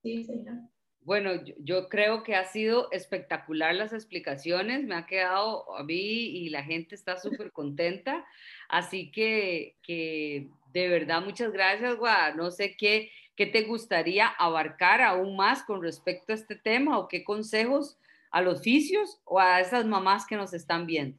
Sí, 0.02 0.24
señor. 0.24 0.56
Bueno, 1.00 1.42
yo, 1.60 1.88
creo 1.88 2.22
que 2.22 2.34
ha 2.34 2.44
sido 2.44 2.90
espectacular 2.90 3.74
las 3.74 3.94
explicaciones, 3.94 4.84
me 4.84 4.94
ha 4.94 5.06
quedado 5.06 5.74
a 5.74 5.82
mí 5.82 5.94
y 5.94 6.50
la 6.50 6.62
gente 6.62 6.94
está 6.94 7.16
súper 7.16 7.50
contenta, 7.50 8.26
así 8.68 9.10
que, 9.10 9.78
que 9.82 10.50
de 10.72 10.88
verdad, 10.88 11.22
muchas 11.22 11.52
gracias, 11.52 11.96
Guada. 11.96 12.34
No 12.34 12.50
sé 12.50 12.76
qué, 12.76 13.10
qué 13.36 13.46
te 13.46 13.62
gustaría 13.62 14.28
abarcar 14.28 15.00
aún 15.00 15.36
más 15.36 15.62
con 15.62 15.82
respecto 15.82 16.32
a 16.32 16.36
este 16.36 16.56
tema 16.56 16.98
o 16.98 17.08
qué 17.08 17.24
consejos 17.24 17.98
a 18.30 18.42
los 18.42 18.60
oficios 18.60 19.20
o 19.24 19.40
a 19.40 19.60
esas 19.60 19.86
mamás 19.86 20.26
que 20.26 20.36
nos 20.36 20.52
están 20.52 20.86
viendo. 20.86 21.18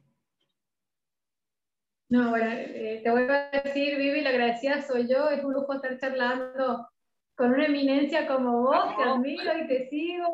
No, 2.08 2.30
bueno, 2.30 2.50
eh, 2.50 3.00
te 3.04 3.10
voy 3.10 3.22
a 3.22 3.50
decir, 3.62 3.96
Vivi, 3.96 4.20
la 4.20 4.30
agradecida 4.30 4.82
soy 4.82 5.08
yo. 5.08 5.30
Es 5.30 5.44
un 5.44 5.52
lujo 5.52 5.74
estar 5.74 5.96
charlando 5.98 6.88
con 7.36 7.52
una 7.52 7.66
eminencia 7.66 8.26
como 8.26 8.62
vos, 8.62 8.96
te 8.96 9.02
admiro 9.02 9.56
y 9.58 9.66
te 9.66 9.88
sigo 9.88 10.26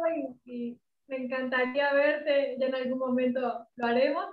y, 0.45 0.81
me 1.09 1.19
encantaría 1.19 1.93
verte, 1.93 2.57
ya 2.59 2.67
en 2.67 2.75
algún 2.75 2.99
momento 2.99 3.69
lo 3.77 3.87
haremos. 3.87 4.27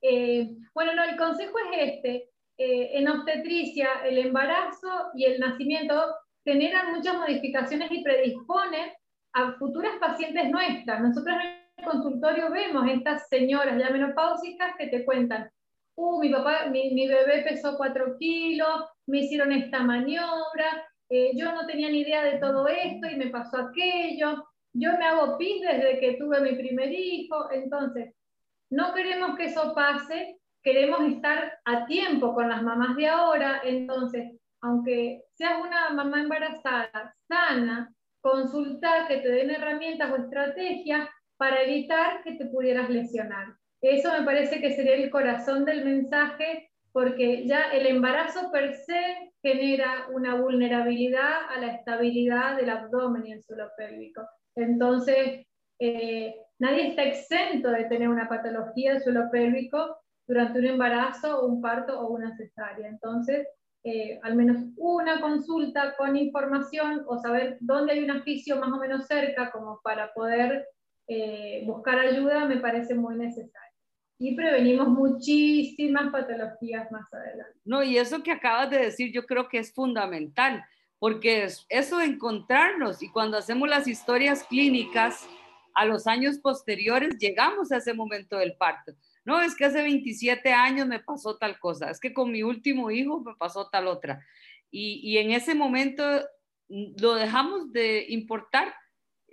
Eh, 0.00 0.48
bueno, 0.72 0.94
no, 0.94 1.02
el 1.02 1.16
consejo 1.16 1.58
es 1.58 1.94
este, 1.94 2.30
eh, 2.56 2.98
en 2.98 3.08
obstetricia 3.08 3.88
el 4.04 4.18
embarazo 4.18 5.10
y 5.14 5.24
el 5.24 5.40
nacimiento 5.40 6.14
generan 6.44 6.94
muchas 6.94 7.16
modificaciones 7.16 7.90
y 7.90 8.02
predisponen 8.02 8.92
a 9.32 9.52
futuras 9.54 9.92
pacientes 9.98 10.50
nuestras. 10.50 11.00
Nosotros 11.00 11.36
en 11.36 11.64
el 11.78 11.84
consultorio 11.84 12.50
vemos 12.50 12.88
estas 12.88 13.28
señoras 13.28 13.78
ya 13.78 13.90
menopáusicas 13.90 14.76
que 14.78 14.86
te 14.86 15.04
cuentan, 15.04 15.50
uh, 15.96 16.20
mi 16.20 16.30
papá, 16.30 16.66
mi, 16.70 16.90
mi 16.92 17.08
bebé 17.08 17.42
pesó 17.42 17.76
4 17.76 18.16
kilos, 18.18 18.84
me 19.06 19.20
hicieron 19.20 19.52
esta 19.52 19.80
maniobra, 19.80 20.86
eh, 21.08 21.32
yo 21.34 21.52
no 21.52 21.66
tenía 21.66 21.90
ni 21.90 22.00
idea 22.00 22.22
de 22.22 22.38
todo 22.38 22.68
esto 22.68 23.08
y 23.08 23.16
me 23.16 23.28
pasó 23.28 23.58
aquello, 23.58 24.44
yo 24.72 24.92
me 24.98 25.04
hago 25.04 25.36
pis 25.38 25.60
desde 25.62 25.98
que 26.00 26.14
tuve 26.14 26.40
mi 26.40 26.56
primer 26.56 26.92
hijo, 26.92 27.50
entonces 27.50 28.14
no 28.70 28.94
queremos 28.94 29.36
que 29.36 29.46
eso 29.46 29.74
pase 29.74 30.38
queremos 30.64 31.02
estar 31.02 31.58
a 31.66 31.86
tiempo 31.86 32.34
con 32.34 32.48
las 32.48 32.62
mamás 32.62 32.96
de 32.96 33.06
ahora, 33.06 33.60
entonces, 33.64 34.32
aunque 34.62 35.22
seas 35.34 35.60
una 35.60 35.90
mamá 35.90 36.22
embarazada 36.22 37.14
sana, 37.28 37.92
consultar 38.22 39.06
que 39.06 39.18
te 39.18 39.28
den 39.28 39.50
herramientas 39.50 40.10
o 40.10 40.16
estrategias 40.16 41.06
para 41.36 41.62
evitar 41.62 42.22
que 42.24 42.32
te 42.32 42.46
pudieras 42.46 42.88
lesionar. 42.88 43.54
Eso 43.82 44.10
me 44.12 44.24
parece 44.24 44.60
que 44.62 44.74
sería 44.74 44.94
el 44.94 45.10
corazón 45.10 45.66
del 45.66 45.84
mensaje, 45.84 46.70
porque 46.92 47.46
ya 47.46 47.70
el 47.72 47.86
embarazo 47.86 48.50
per 48.50 48.74
se 48.74 49.34
genera 49.42 50.06
una 50.14 50.36
vulnerabilidad 50.36 51.50
a 51.54 51.60
la 51.60 51.74
estabilidad 51.74 52.56
del 52.56 52.70
abdomen 52.70 53.26
y 53.26 53.32
el 53.32 53.42
suelo 53.42 53.68
pélvico. 53.76 54.22
Entonces, 54.56 55.46
eh, 55.78 56.34
nadie 56.58 56.88
está 56.88 57.02
exento 57.02 57.70
de 57.70 57.84
tener 57.84 58.08
una 58.08 58.28
patología 58.28 58.94
del 58.94 59.02
suelo 59.02 59.28
pélvico 59.30 59.98
durante 60.26 60.58
un 60.58 60.66
embarazo, 60.66 61.44
un 61.44 61.60
parto 61.60 62.00
o 62.00 62.08
una 62.08 62.36
cesárea. 62.36 62.88
Entonces, 62.88 63.46
eh, 63.86 64.18
al 64.22 64.34
menos 64.34 64.56
una 64.76 65.20
consulta 65.20 65.94
con 65.96 66.16
información 66.16 67.04
o 67.06 67.18
saber 67.18 67.58
dónde 67.60 67.92
hay 67.92 68.04
un 68.04 68.12
oficio 68.12 68.56
más 68.56 68.72
o 68.72 68.78
menos 68.78 69.06
cerca 69.06 69.50
como 69.50 69.80
para 69.82 70.12
poder 70.14 70.66
eh, 71.06 71.62
buscar 71.66 71.98
ayuda 71.98 72.46
me 72.46 72.56
parece 72.56 72.94
muy 72.94 73.16
necesario. 73.16 73.74
Y 74.18 74.34
prevenimos 74.34 74.88
muchísimas 74.88 76.10
patologías 76.10 76.90
más 76.90 77.12
adelante. 77.12 77.58
No, 77.64 77.82
y 77.82 77.98
eso 77.98 78.22
que 78.22 78.32
acabas 78.32 78.70
de 78.70 78.78
decir 78.78 79.12
yo 79.12 79.26
creo 79.26 79.48
que 79.48 79.58
es 79.58 79.74
fundamental, 79.74 80.64
porque 80.98 81.46
eso 81.68 81.98
de 81.98 82.06
encontrarnos 82.06 83.02
y 83.02 83.10
cuando 83.10 83.36
hacemos 83.36 83.68
las 83.68 83.86
historias 83.86 84.44
clínicas 84.44 85.28
a 85.74 85.84
los 85.84 86.06
años 86.06 86.38
posteriores 86.38 87.18
llegamos 87.18 87.70
a 87.70 87.76
ese 87.76 87.92
momento 87.92 88.38
del 88.38 88.56
parto 88.56 88.94
no, 89.24 89.40
es 89.40 89.54
que 89.54 89.64
hace 89.64 89.82
27 89.82 90.52
años 90.52 90.86
me 90.86 91.00
pasó 91.00 91.36
tal 91.38 91.58
cosa, 91.58 91.90
es 91.90 91.98
que 91.98 92.12
con 92.12 92.30
mi 92.30 92.42
último 92.42 92.90
hijo 92.90 93.20
me 93.20 93.34
pasó 93.36 93.68
tal 93.70 93.86
otra. 93.86 94.24
Y, 94.70 95.18
en 95.18 95.30
ese 95.30 95.54
momento 95.54 96.02
mm, 96.68 97.00
lo 97.00 97.14
dejamos 97.14 97.72
de 97.72 98.06
importar, 98.08 98.74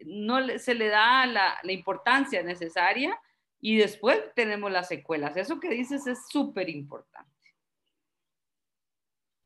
no 0.05 0.47
se 0.59 0.75
le 0.75 0.87
da 0.87 1.25
la, 1.25 1.59
importancia 1.63 2.43
necesaria 2.43 3.19
y 3.59 3.77
después 3.77 4.19
tenemos 4.35 4.71
las 4.71 4.87
secuelas. 4.87 5.35
Eso 5.35 5.59
que 5.59 5.69
dices 5.69 6.07
es 6.07 6.27
súper 6.29 6.69
importante. 6.69 7.29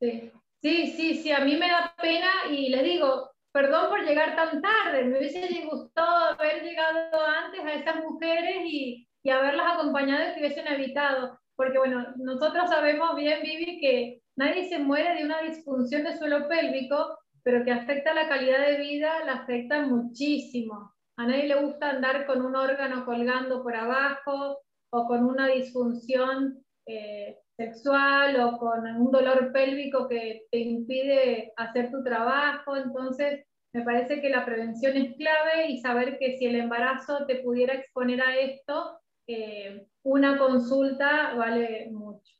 Sí. 0.00 0.30
sí, 0.62 0.92
sí, 0.96 1.14
sí, 1.22 1.32
a 1.32 1.40
mí 1.40 1.56
me 1.56 1.68
da 1.68 1.94
pena 1.96 2.30
y 2.50 2.68
les 2.68 2.84
digo, 2.84 3.30
perdón 3.50 3.88
por 3.88 4.04
llegar 4.04 4.36
tan 4.36 4.60
tarde, 4.60 5.04
me 5.04 5.18
hubiese 5.18 5.64
gustado 5.64 6.34
haber 6.34 6.62
llegado 6.62 7.26
antes 7.26 7.64
a 7.64 7.72
esas 7.72 8.04
mujeres 8.04 8.66
y, 8.66 9.08
y 9.26 9.30
haberlas 9.30 9.74
acompañado 9.74 10.22
y 10.22 10.34
que 10.34 10.38
hubiesen 10.38 10.68
evitado. 10.68 11.36
Porque 11.56 11.78
bueno, 11.78 12.06
nosotros 12.16 12.70
sabemos 12.70 13.16
bien, 13.16 13.40
Vivi, 13.42 13.80
que 13.80 14.22
nadie 14.36 14.68
se 14.68 14.78
muere 14.78 15.16
de 15.16 15.24
una 15.24 15.42
disfunción 15.42 16.04
de 16.04 16.16
suelo 16.16 16.46
pélvico, 16.46 17.18
pero 17.42 17.64
que 17.64 17.72
afecta 17.72 18.14
la 18.14 18.28
calidad 18.28 18.64
de 18.64 18.78
vida, 18.78 19.24
la 19.24 19.32
afecta 19.42 19.82
muchísimo. 19.82 20.92
A 21.16 21.26
nadie 21.26 21.48
le 21.48 21.60
gusta 21.60 21.90
andar 21.90 22.24
con 22.26 22.40
un 22.40 22.54
órgano 22.54 23.04
colgando 23.04 23.64
por 23.64 23.74
abajo 23.74 24.60
o 24.90 25.06
con 25.08 25.24
una 25.24 25.48
disfunción 25.48 26.62
eh, 26.86 27.36
sexual 27.56 28.40
o 28.40 28.58
con 28.58 28.86
un 28.86 29.10
dolor 29.10 29.50
pélvico 29.50 30.06
que 30.06 30.42
te 30.52 30.58
impide 30.58 31.52
hacer 31.56 31.90
tu 31.90 32.04
trabajo. 32.04 32.76
Entonces, 32.76 33.44
me 33.72 33.82
parece 33.82 34.20
que 34.20 34.30
la 34.30 34.44
prevención 34.44 34.96
es 34.96 35.16
clave 35.16 35.66
y 35.68 35.80
saber 35.80 36.16
que 36.20 36.36
si 36.36 36.46
el 36.46 36.54
embarazo 36.54 37.26
te 37.26 37.42
pudiera 37.42 37.74
exponer 37.74 38.22
a 38.22 38.36
esto, 38.36 39.00
eh, 39.26 39.86
una 40.02 40.38
consulta 40.38 41.34
vale 41.34 41.88
mucho. 41.90 42.34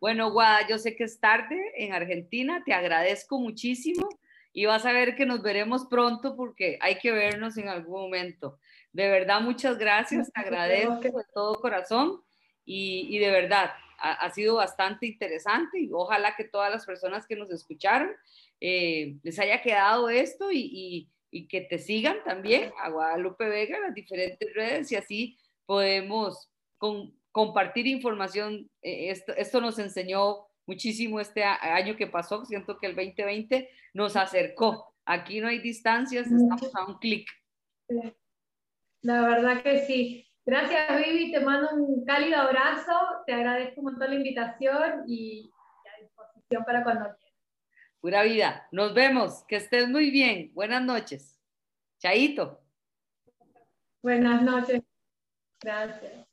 Bueno, 0.00 0.30
Guada, 0.30 0.66
yo 0.68 0.78
sé 0.78 0.96
que 0.96 1.04
es 1.04 1.18
tarde 1.18 1.58
en 1.76 1.92
Argentina, 1.92 2.62
te 2.64 2.74
agradezco 2.74 3.38
muchísimo 3.38 4.08
y 4.52 4.66
vas 4.66 4.84
a 4.86 4.92
ver 4.92 5.16
que 5.16 5.26
nos 5.26 5.42
veremos 5.42 5.86
pronto 5.86 6.36
porque 6.36 6.78
hay 6.80 6.98
que 6.98 7.10
vernos 7.10 7.56
en 7.56 7.68
algún 7.68 8.02
momento. 8.02 8.58
De 8.92 9.08
verdad, 9.08 9.40
muchas 9.40 9.78
gracias, 9.78 10.30
te 10.32 10.40
agradezco 10.40 11.00
de 11.00 11.24
todo 11.34 11.60
corazón 11.60 12.22
y, 12.64 13.18
de 13.18 13.30
verdad, 13.30 13.72
ha, 13.98 14.30
sido 14.30 14.56
bastante 14.56 15.06
interesante 15.06 15.80
y 15.80 15.90
ojalá 15.92 16.36
que 16.36 16.44
todas 16.44 16.70
las 16.70 16.84
personas 16.84 17.26
que 17.26 17.36
nos 17.36 17.50
escucharon 17.50 18.10
eh, 18.60 19.16
les 19.22 19.38
haya 19.38 19.62
quedado 19.62 20.08
esto 20.08 20.50
y, 20.52 21.08
y, 21.30 21.48
que 21.48 21.62
te 21.62 21.78
sigan 21.78 22.22
también 22.24 22.72
a 22.78 22.90
Guadalupe 22.90 23.48
Vega 23.48 23.80
las 23.80 23.92
diferentes 23.92 24.54
redes 24.54 24.92
y 24.92 24.96
así 24.96 25.36
podemos 25.66 26.50
compartir 27.32 27.86
información. 27.86 28.70
Eh, 28.82 29.10
esto, 29.10 29.32
esto 29.36 29.60
nos 29.60 29.78
enseñó 29.78 30.46
muchísimo 30.66 31.20
este 31.20 31.44
año 31.44 31.96
que 31.96 32.06
pasó. 32.06 32.44
Siento 32.44 32.78
que 32.78 32.86
el 32.86 32.96
2020 32.96 33.68
nos 33.94 34.16
acercó. 34.16 34.94
Aquí 35.04 35.40
no 35.40 35.48
hay 35.48 35.58
distancias, 35.58 36.26
estamos 36.26 36.74
a 36.74 36.86
un 36.86 36.98
clic. 36.98 37.28
La 39.02 39.20
verdad 39.20 39.62
que 39.62 39.84
sí. 39.86 40.26
Gracias, 40.46 41.04
Vivi. 41.04 41.32
Te 41.32 41.40
mando 41.40 41.74
un 41.74 42.04
cálido 42.04 42.38
abrazo. 42.38 42.92
Te 43.26 43.34
agradezco 43.34 43.80
un 43.80 43.92
montón 43.92 44.10
la 44.10 44.16
invitación 44.16 45.04
y 45.06 45.50
a 45.94 46.02
disposición 46.02 46.64
para 46.64 46.82
cuando 46.82 47.04
quieras. 47.04 47.38
Pura 48.00 48.22
vida. 48.22 48.66
Nos 48.72 48.94
vemos. 48.94 49.44
Que 49.48 49.56
estés 49.56 49.88
muy 49.88 50.10
bien. 50.10 50.50
Buenas 50.54 50.82
noches. 50.82 51.38
Chaito. 51.98 52.60
Buenas 54.02 54.42
noches. 54.42 54.82
Gracias. 55.64 56.23